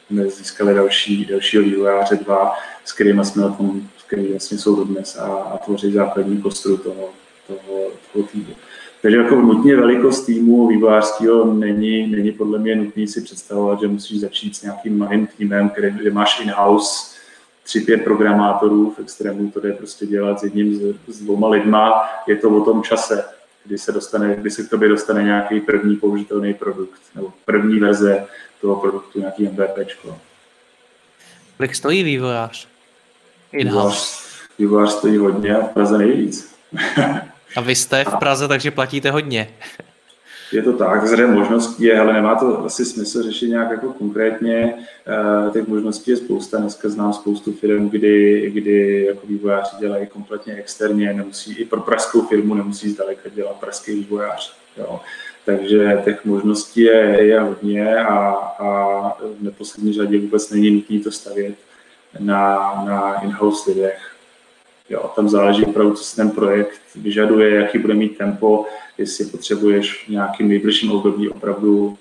jsme 0.07 0.29
získali 0.29 0.73
další, 0.73 1.25
dalšího 1.25 1.63
vývojáře 1.63 2.15
dva, 2.15 2.53
s 2.85 2.93
kterými 2.93 3.25
jsme 3.25 3.43
tom 3.43 3.89
které 4.13 4.27
vlastně 4.29 4.57
jsou 4.57 4.75
dodnes 4.75 5.17
a, 5.17 5.25
a 5.25 5.57
tvoří 5.57 5.91
základní 5.91 6.41
kostru 6.41 6.77
toho, 6.77 7.09
toho, 7.47 7.79
toho 8.13 8.27
týmu. 8.27 8.55
Takže 9.03 9.17
jako 9.17 9.35
nutně 9.35 9.75
velikost 9.75 10.25
týmu 10.25 10.67
vývojářského 10.67 11.53
není, 11.53 12.07
není 12.07 12.31
podle 12.31 12.59
mě 12.59 12.75
nutný 12.75 13.07
si 13.07 13.21
představovat, 13.21 13.79
že 13.79 13.87
musíš 13.87 14.19
začít 14.19 14.55
s 14.55 14.61
nějakým 14.61 14.97
malým 14.97 15.27
týmem, 15.27 15.69
který, 15.69 15.89
kde 15.91 16.11
máš 16.11 16.39
in-house 16.39 17.15
tři, 17.63 17.81
pět 17.81 18.03
programátorů, 18.03 18.89
v 18.97 18.99
extrému 18.99 19.51
to 19.51 19.59
jde 19.59 19.73
prostě 19.73 20.05
dělat 20.05 20.39
s 20.39 20.43
jedním, 20.43 20.75
s, 20.75 20.95
s 21.07 21.21
dvouma 21.21 21.49
lidma. 21.49 22.09
Je 22.27 22.35
to 22.35 22.49
o 22.49 22.65
tom 22.65 22.83
čase, 22.83 23.25
kdy 23.65 23.77
se, 23.77 23.91
dostane, 23.91 24.35
kdy 24.35 24.51
se 24.51 24.63
k 24.63 24.69
tobě 24.69 24.89
dostane 24.89 25.23
nějaký 25.23 25.59
první 25.59 25.95
použitelný 25.95 26.53
produkt, 26.53 27.01
nebo 27.15 27.33
první 27.45 27.79
verze 27.79 28.25
toho 28.61 28.75
produktu, 28.75 29.19
nějaký 29.19 29.43
MVPčko. 29.43 30.17
Kolik 31.57 31.75
stojí 31.75 32.03
vývojář? 32.03 32.67
In-house. 33.51 34.23
Vývojář 34.59 34.91
stojí 34.91 35.17
hodně 35.17 35.55
a 35.55 35.65
v 35.65 35.73
Praze 35.73 35.97
nejvíc. 35.97 36.55
a 37.55 37.61
vy 37.61 37.75
jste 37.75 38.03
v 38.03 38.15
Praze, 38.19 38.47
takže 38.47 38.71
platíte 38.71 39.11
hodně. 39.11 39.49
Je 40.53 40.61
to 40.61 40.73
tak, 40.73 41.07
zřejmě 41.07 41.35
možností 41.35 41.83
je, 41.83 41.99
ale 41.99 42.13
nemá 42.13 42.35
to 42.35 42.65
asi 42.65 42.85
smysl 42.85 43.23
řešit 43.23 43.47
nějak 43.47 43.71
jako 43.71 43.93
konkrétně. 43.93 44.73
Eh, 45.47 45.51
těch 45.51 45.67
možností 45.67 46.11
je 46.11 46.17
spousta. 46.17 46.57
Dneska 46.57 46.89
znám 46.89 47.13
spoustu 47.13 47.53
firm, 47.53 47.89
kdy, 47.89 48.51
kdy 48.53 49.05
jako 49.05 49.27
vývojáři 49.27 49.75
dělají 49.79 50.07
kompletně 50.07 50.55
externě, 50.55 51.13
nemusí, 51.13 51.53
i 51.53 51.65
pro 51.65 51.81
pražskou 51.81 52.21
firmu 52.21 52.53
nemusí 52.53 52.89
zdaleka 52.89 53.29
dělat 53.29 53.55
pražský 53.55 53.93
vývojář. 53.95 54.57
Jo. 54.77 54.99
Takže 55.45 56.01
těch 56.05 56.25
možností 56.25 56.81
je, 56.81 57.23
je 57.23 57.39
hodně 57.39 57.97
a, 57.97 58.29
a 58.59 59.09
v 59.39 59.43
neposlední 59.43 59.93
řadě 59.93 60.19
vůbec 60.19 60.49
není 60.49 60.71
nutné 60.71 60.99
to 60.99 61.11
stavět 61.11 61.55
na, 62.19 62.73
na 62.85 63.21
in-house 63.21 63.71
lidech. 63.71 64.12
Jo, 64.89 65.11
tam 65.15 65.29
záleží 65.29 65.65
opravdu, 65.65 65.93
co 65.93 66.03
si 66.03 66.15
ten 66.15 66.31
projekt 66.31 66.81
vyžaduje, 66.95 67.55
jaký 67.55 67.77
bude 67.77 67.93
mít 67.93 68.17
tempo, 68.17 68.65
jestli 68.97 69.25
potřebuješ 69.25 70.05
v 70.05 70.09
nějakým 70.09 70.47
nejbližším 70.47 70.91
období 70.91 71.29
opravdu 71.29 71.97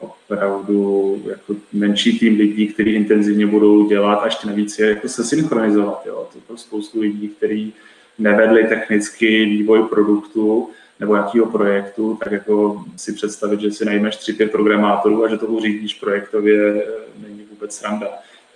opravdu 0.00 1.22
jako 1.28 1.56
menší 1.72 2.18
tým 2.18 2.38
lidí, 2.38 2.66
kteří 2.66 2.90
intenzivně 2.90 3.46
budou 3.46 3.88
dělat 3.88 4.14
a 4.14 4.24
ještě 4.24 4.46
navíc 4.46 4.78
je 4.78 4.88
jako 4.88 5.08
se 5.08 5.24
synchronizovat. 5.24 6.02
Jo. 6.06 6.28
To 6.46 6.52
je 6.52 6.58
spoustu 6.58 7.00
lidí, 7.00 7.28
kteří 7.28 7.74
nevedli 8.18 8.64
technicky 8.64 9.44
vývoj 9.44 9.82
produktu 9.82 10.70
nebo 11.00 11.14
jakého 11.14 11.46
projektu, 11.46 12.18
tak 12.24 12.32
jako 12.32 12.84
si 12.96 13.12
představit, 13.12 13.60
že 13.60 13.72
si 13.72 13.84
najmeš 13.84 14.16
tři, 14.16 14.32
pět 14.32 14.52
programátorů 14.52 15.24
a 15.24 15.28
že 15.28 15.38
to 15.38 15.46
uřídíš 15.46 15.94
projektově, 15.94 16.86
není 17.18 17.46
vůbec 17.50 17.76
sranda. 17.76 18.08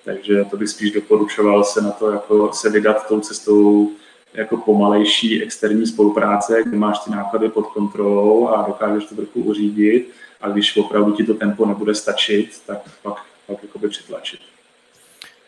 Takže 0.04 0.44
to 0.50 0.56
bych 0.56 0.68
spíš 0.68 0.90
doporučoval 0.90 1.64
se 1.64 1.82
na 1.82 1.90
to 1.90 2.10
jako 2.10 2.52
se 2.52 2.70
vydat 2.70 3.08
tou 3.08 3.20
cestou 3.20 3.90
jako 4.34 4.56
pomalejší 4.56 5.42
externí 5.42 5.86
spolupráce, 5.86 6.62
kde 6.66 6.76
máš 6.76 6.98
ty 6.98 7.10
náklady 7.10 7.48
pod 7.48 7.66
kontrolou 7.66 8.48
a 8.48 8.66
dokážeš 8.66 9.04
to 9.04 9.14
trochu 9.14 9.40
uřídit 9.40 10.10
a 10.40 10.48
když 10.48 10.76
opravdu 10.76 11.12
ti 11.12 11.24
to 11.24 11.34
tempo 11.34 11.66
nebude 11.66 11.94
stačit, 11.94 12.62
tak 12.66 12.78
pak, 13.02 13.14
pak 13.46 13.62
jakoby 13.62 13.88
přitlačit. 13.88 14.40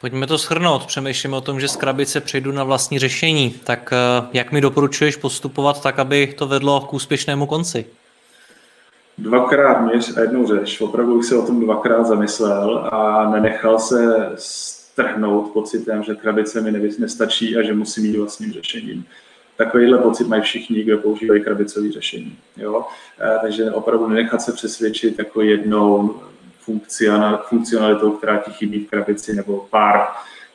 Pojďme 0.01 0.27
to 0.27 0.38
shrnout. 0.38 0.87
Přemýšlím 0.87 1.35
o 1.35 1.40
tom, 1.40 1.61
že 1.61 1.69
z 1.69 1.77
krabice 1.77 2.21
přejdu 2.21 2.53
na 2.53 2.64
vlastní 2.64 2.99
řešení. 2.99 3.55
Tak 3.64 3.92
eh, 3.92 4.29
jak 4.33 4.53
mi 4.53 4.61
doporučuješ 4.61 5.16
postupovat 5.16 5.83
tak, 5.83 5.99
aby 5.99 6.35
to 6.38 6.47
vedlo 6.47 6.81
k 6.81 6.95
úspěšnému 6.95 7.47
konci? 7.47 7.87
Dvakrát 9.18 9.81
měř 9.81 10.16
a 10.16 10.20
jednou 10.20 10.46
řeš. 10.46 10.81
Opravdu 10.81 11.16
bych 11.16 11.26
se 11.26 11.38
o 11.38 11.46
tom 11.46 11.61
dvakrát 11.61 12.07
zamyslel 12.07 12.88
a 12.92 13.31
nenechal 13.31 13.79
se 13.79 14.33
strhnout 14.35 15.52
pocitem, 15.52 16.02
že 16.02 16.14
krabice 16.14 16.61
mi 16.61 16.90
nestačí 16.98 17.57
a 17.57 17.62
že 17.62 17.74
musím 17.74 18.05
jít 18.05 18.16
vlastním 18.16 18.52
řešením. 18.52 19.05
Takovýhle 19.57 19.98
pocit 19.98 20.29
mají 20.29 20.42
všichni, 20.42 20.85
kdo 20.85 20.98
používají 20.98 21.42
krabicové 21.44 21.92
řešení. 21.92 22.37
Jo? 22.57 22.85
Eh, 23.20 23.38
takže 23.42 23.70
opravdu 23.70 24.09
nenechat 24.09 24.42
se 24.42 24.52
přesvědčit 24.52 25.18
jako 25.18 25.42
jednou 25.42 26.14
funkcionalitou, 27.48 28.11
která 28.11 28.38
ti 28.38 28.50
chybí 28.50 28.85
v 28.85 28.90
krabici, 28.90 29.35
nebo 29.35 29.66
pár, 29.70 30.07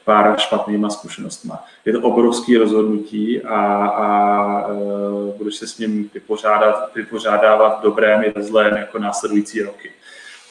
pár 0.06 0.40
špatnýma 0.40 0.90
zkušenostma. 0.90 1.64
Je 1.86 1.94
to 1.94 2.02
obrovské 2.02 2.58
rozhodnutí 2.58 3.42
a, 3.42 3.86
a 3.88 4.68
uh, 4.68 5.36
budeš 5.38 5.56
se 5.56 5.68
s 5.68 5.78
ním 5.78 6.10
vypořádat, 6.14 6.96
vypořádávat 6.96 7.82
dobrém 7.84 8.24
i 8.24 8.44
zlém 8.44 8.78
jako 8.78 9.00
následující 9.00 9.62
roky. 9.62 9.92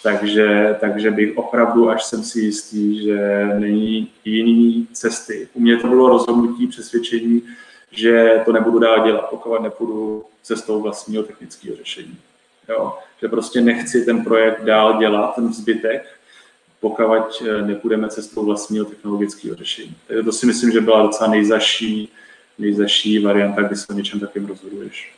Takže, 0.02 0.76
takže 0.80 1.10
bych 1.10 1.38
opravdu, 1.38 1.90
až 1.90 2.04
jsem 2.04 2.22
si 2.22 2.40
jistý, 2.40 3.04
že 3.04 3.46
není 3.58 4.10
jiný 4.24 4.88
cesty. 4.92 5.48
U 5.54 5.60
mě 5.60 5.76
to 5.76 5.86
bylo 5.86 6.08
rozhodnutí, 6.08 6.66
přesvědčení, 6.66 7.42
že 7.90 8.40
to 8.44 8.52
nebudu 8.52 8.78
dál 8.78 9.04
dělat, 9.04 9.30
pokud 9.30 9.62
nepůjdu 9.62 10.24
cestou 10.42 10.80
vlastního 10.80 11.22
technického 11.22 11.76
řešení. 11.76 12.16
Jo? 12.68 12.98
Že 13.22 13.28
prostě 13.28 13.60
nechci 13.60 14.04
ten 14.04 14.24
projekt 14.24 14.64
dál 14.64 14.98
dělat, 14.98 15.34
ten 15.34 15.52
zbytek, 15.52 16.19
pokud 16.80 17.42
eh, 17.48 17.62
nepůjdeme 17.62 18.08
cestou 18.08 18.44
vlastního 18.44 18.84
technologického 18.84 19.56
řešení. 19.56 19.96
Takže 20.06 20.22
to 20.22 20.32
si 20.32 20.46
myslím, 20.46 20.70
že 20.70 20.80
byla 20.80 21.02
docela 21.02 21.30
nejzaší, 21.30 22.08
nejzaší 22.58 23.18
varianta, 23.18 23.62
kdy 23.62 23.76
se 23.76 23.86
o 23.90 23.96
něčem 23.96 24.20
takým 24.20 24.46
rozhoduješ. 24.46 25.14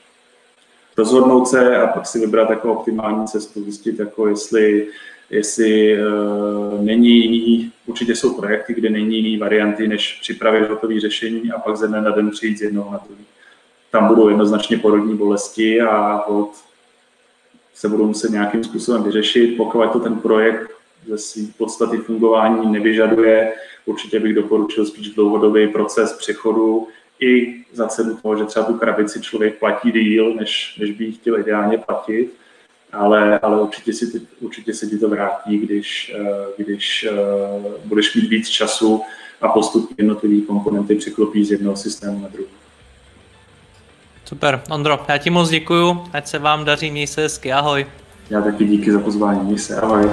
Rozhodnout 0.99 1.49
se 1.49 1.77
a 1.77 1.87
pak 1.87 2.07
si 2.07 2.21
vybrat 2.21 2.51
jako 2.51 2.73
optimální 2.73 3.27
cestu, 3.27 3.65
zjistit, 3.65 3.99
jako 3.99 4.29
jestli, 4.29 4.87
jestli 5.31 5.99
uh, 5.99 6.85
není 6.85 7.09
jiný, 7.09 7.73
určitě 7.87 8.17
jsou 8.17 8.35
projekty, 8.35 8.75
kde 8.75 8.91
není 8.91 9.17
jiný 9.17 9.39
varianty, 9.39 9.89
než 9.89 10.19
připravit 10.21 10.69
hotové 10.69 11.01
řešení 11.01 11.53
a 11.53 11.59
pak 11.59 11.77
ze 11.77 11.89
dne 11.89 12.03
na 12.03 12.11
den 12.11 12.31
přijít 12.31 12.59
z 12.59 12.63
jednoho 12.63 12.93
na 12.93 13.01
druhý. 13.07 13.25
Tam 13.91 14.09
budou 14.09 14.29
jednoznačně 14.29 14.79
porodní 14.79 15.17
bolesti 15.17 15.81
a 15.81 16.25
hod 16.29 16.51
se 17.75 17.89
budou 17.89 18.07
muset 18.07 18.31
nějakým 18.31 18.65
způsobem 18.65 19.03
vyřešit. 19.03 19.57
Pokud 19.57 19.93
to 19.93 20.01
ten 20.01 20.17
projekt 20.17 20.72
ze 21.07 21.19
své 21.19 21.43
podstaty 21.57 21.97
fungování 21.97 22.73
nevyžaduje, 22.73 23.53
určitě 23.87 24.21
bych 24.21 24.35
doporučil 24.35 24.87
spíš 24.87 25.09
dlouhodobý 25.09 25.69
proces 25.69 26.13
přechodu 26.13 26.89
i 27.21 27.55
za 27.73 27.87
cenu 27.87 28.17
toho, 28.17 28.37
že 28.37 28.45
třeba 28.45 28.65
tu 28.65 28.75
krabici 28.75 29.21
člověk 29.21 29.59
platí 29.59 29.93
díl, 29.93 30.35
než, 30.35 30.77
než 30.81 30.91
by 30.91 31.05
ji 31.05 31.13
chtěl 31.13 31.39
ideálně 31.39 31.79
platit, 31.79 32.33
ale, 32.93 33.39
ale 33.39 33.63
určitě, 33.63 33.93
si, 33.93 34.21
určitě 34.41 34.75
se 34.75 34.87
ti 34.87 34.99
to 34.99 35.09
vrátí, 35.09 35.59
když, 35.59 36.15
eh, 36.19 36.63
když 36.63 37.07
eh, 37.11 37.15
budeš 37.85 38.15
mít 38.15 38.29
víc 38.29 38.49
času 38.49 39.03
a 39.41 39.49
postupně 39.49 39.95
jednotlivé 39.99 40.47
komponenty 40.47 40.95
překlopí 40.95 41.45
z 41.45 41.51
jednoho 41.51 41.77
systému 41.77 42.21
na 42.23 42.29
druhý. 42.29 42.49
Super, 44.25 44.63
Ondro, 44.71 45.05
já 45.09 45.19
ti 45.19 45.31
moc 45.31 45.51
děkuju, 45.51 46.05
ať 46.13 46.27
se 46.27 46.39
vám 46.39 46.65
daří, 46.65 46.91
měj 46.91 47.07
se 47.07 47.21
hezky, 47.21 47.53
ahoj. 47.53 47.87
Já 48.31 48.43
taky 48.43 48.65
díky 48.65 48.93
za 48.93 49.01
pozvání, 49.01 49.41
měj 49.41 49.59
se, 49.59 49.81
ahoj. 49.81 50.11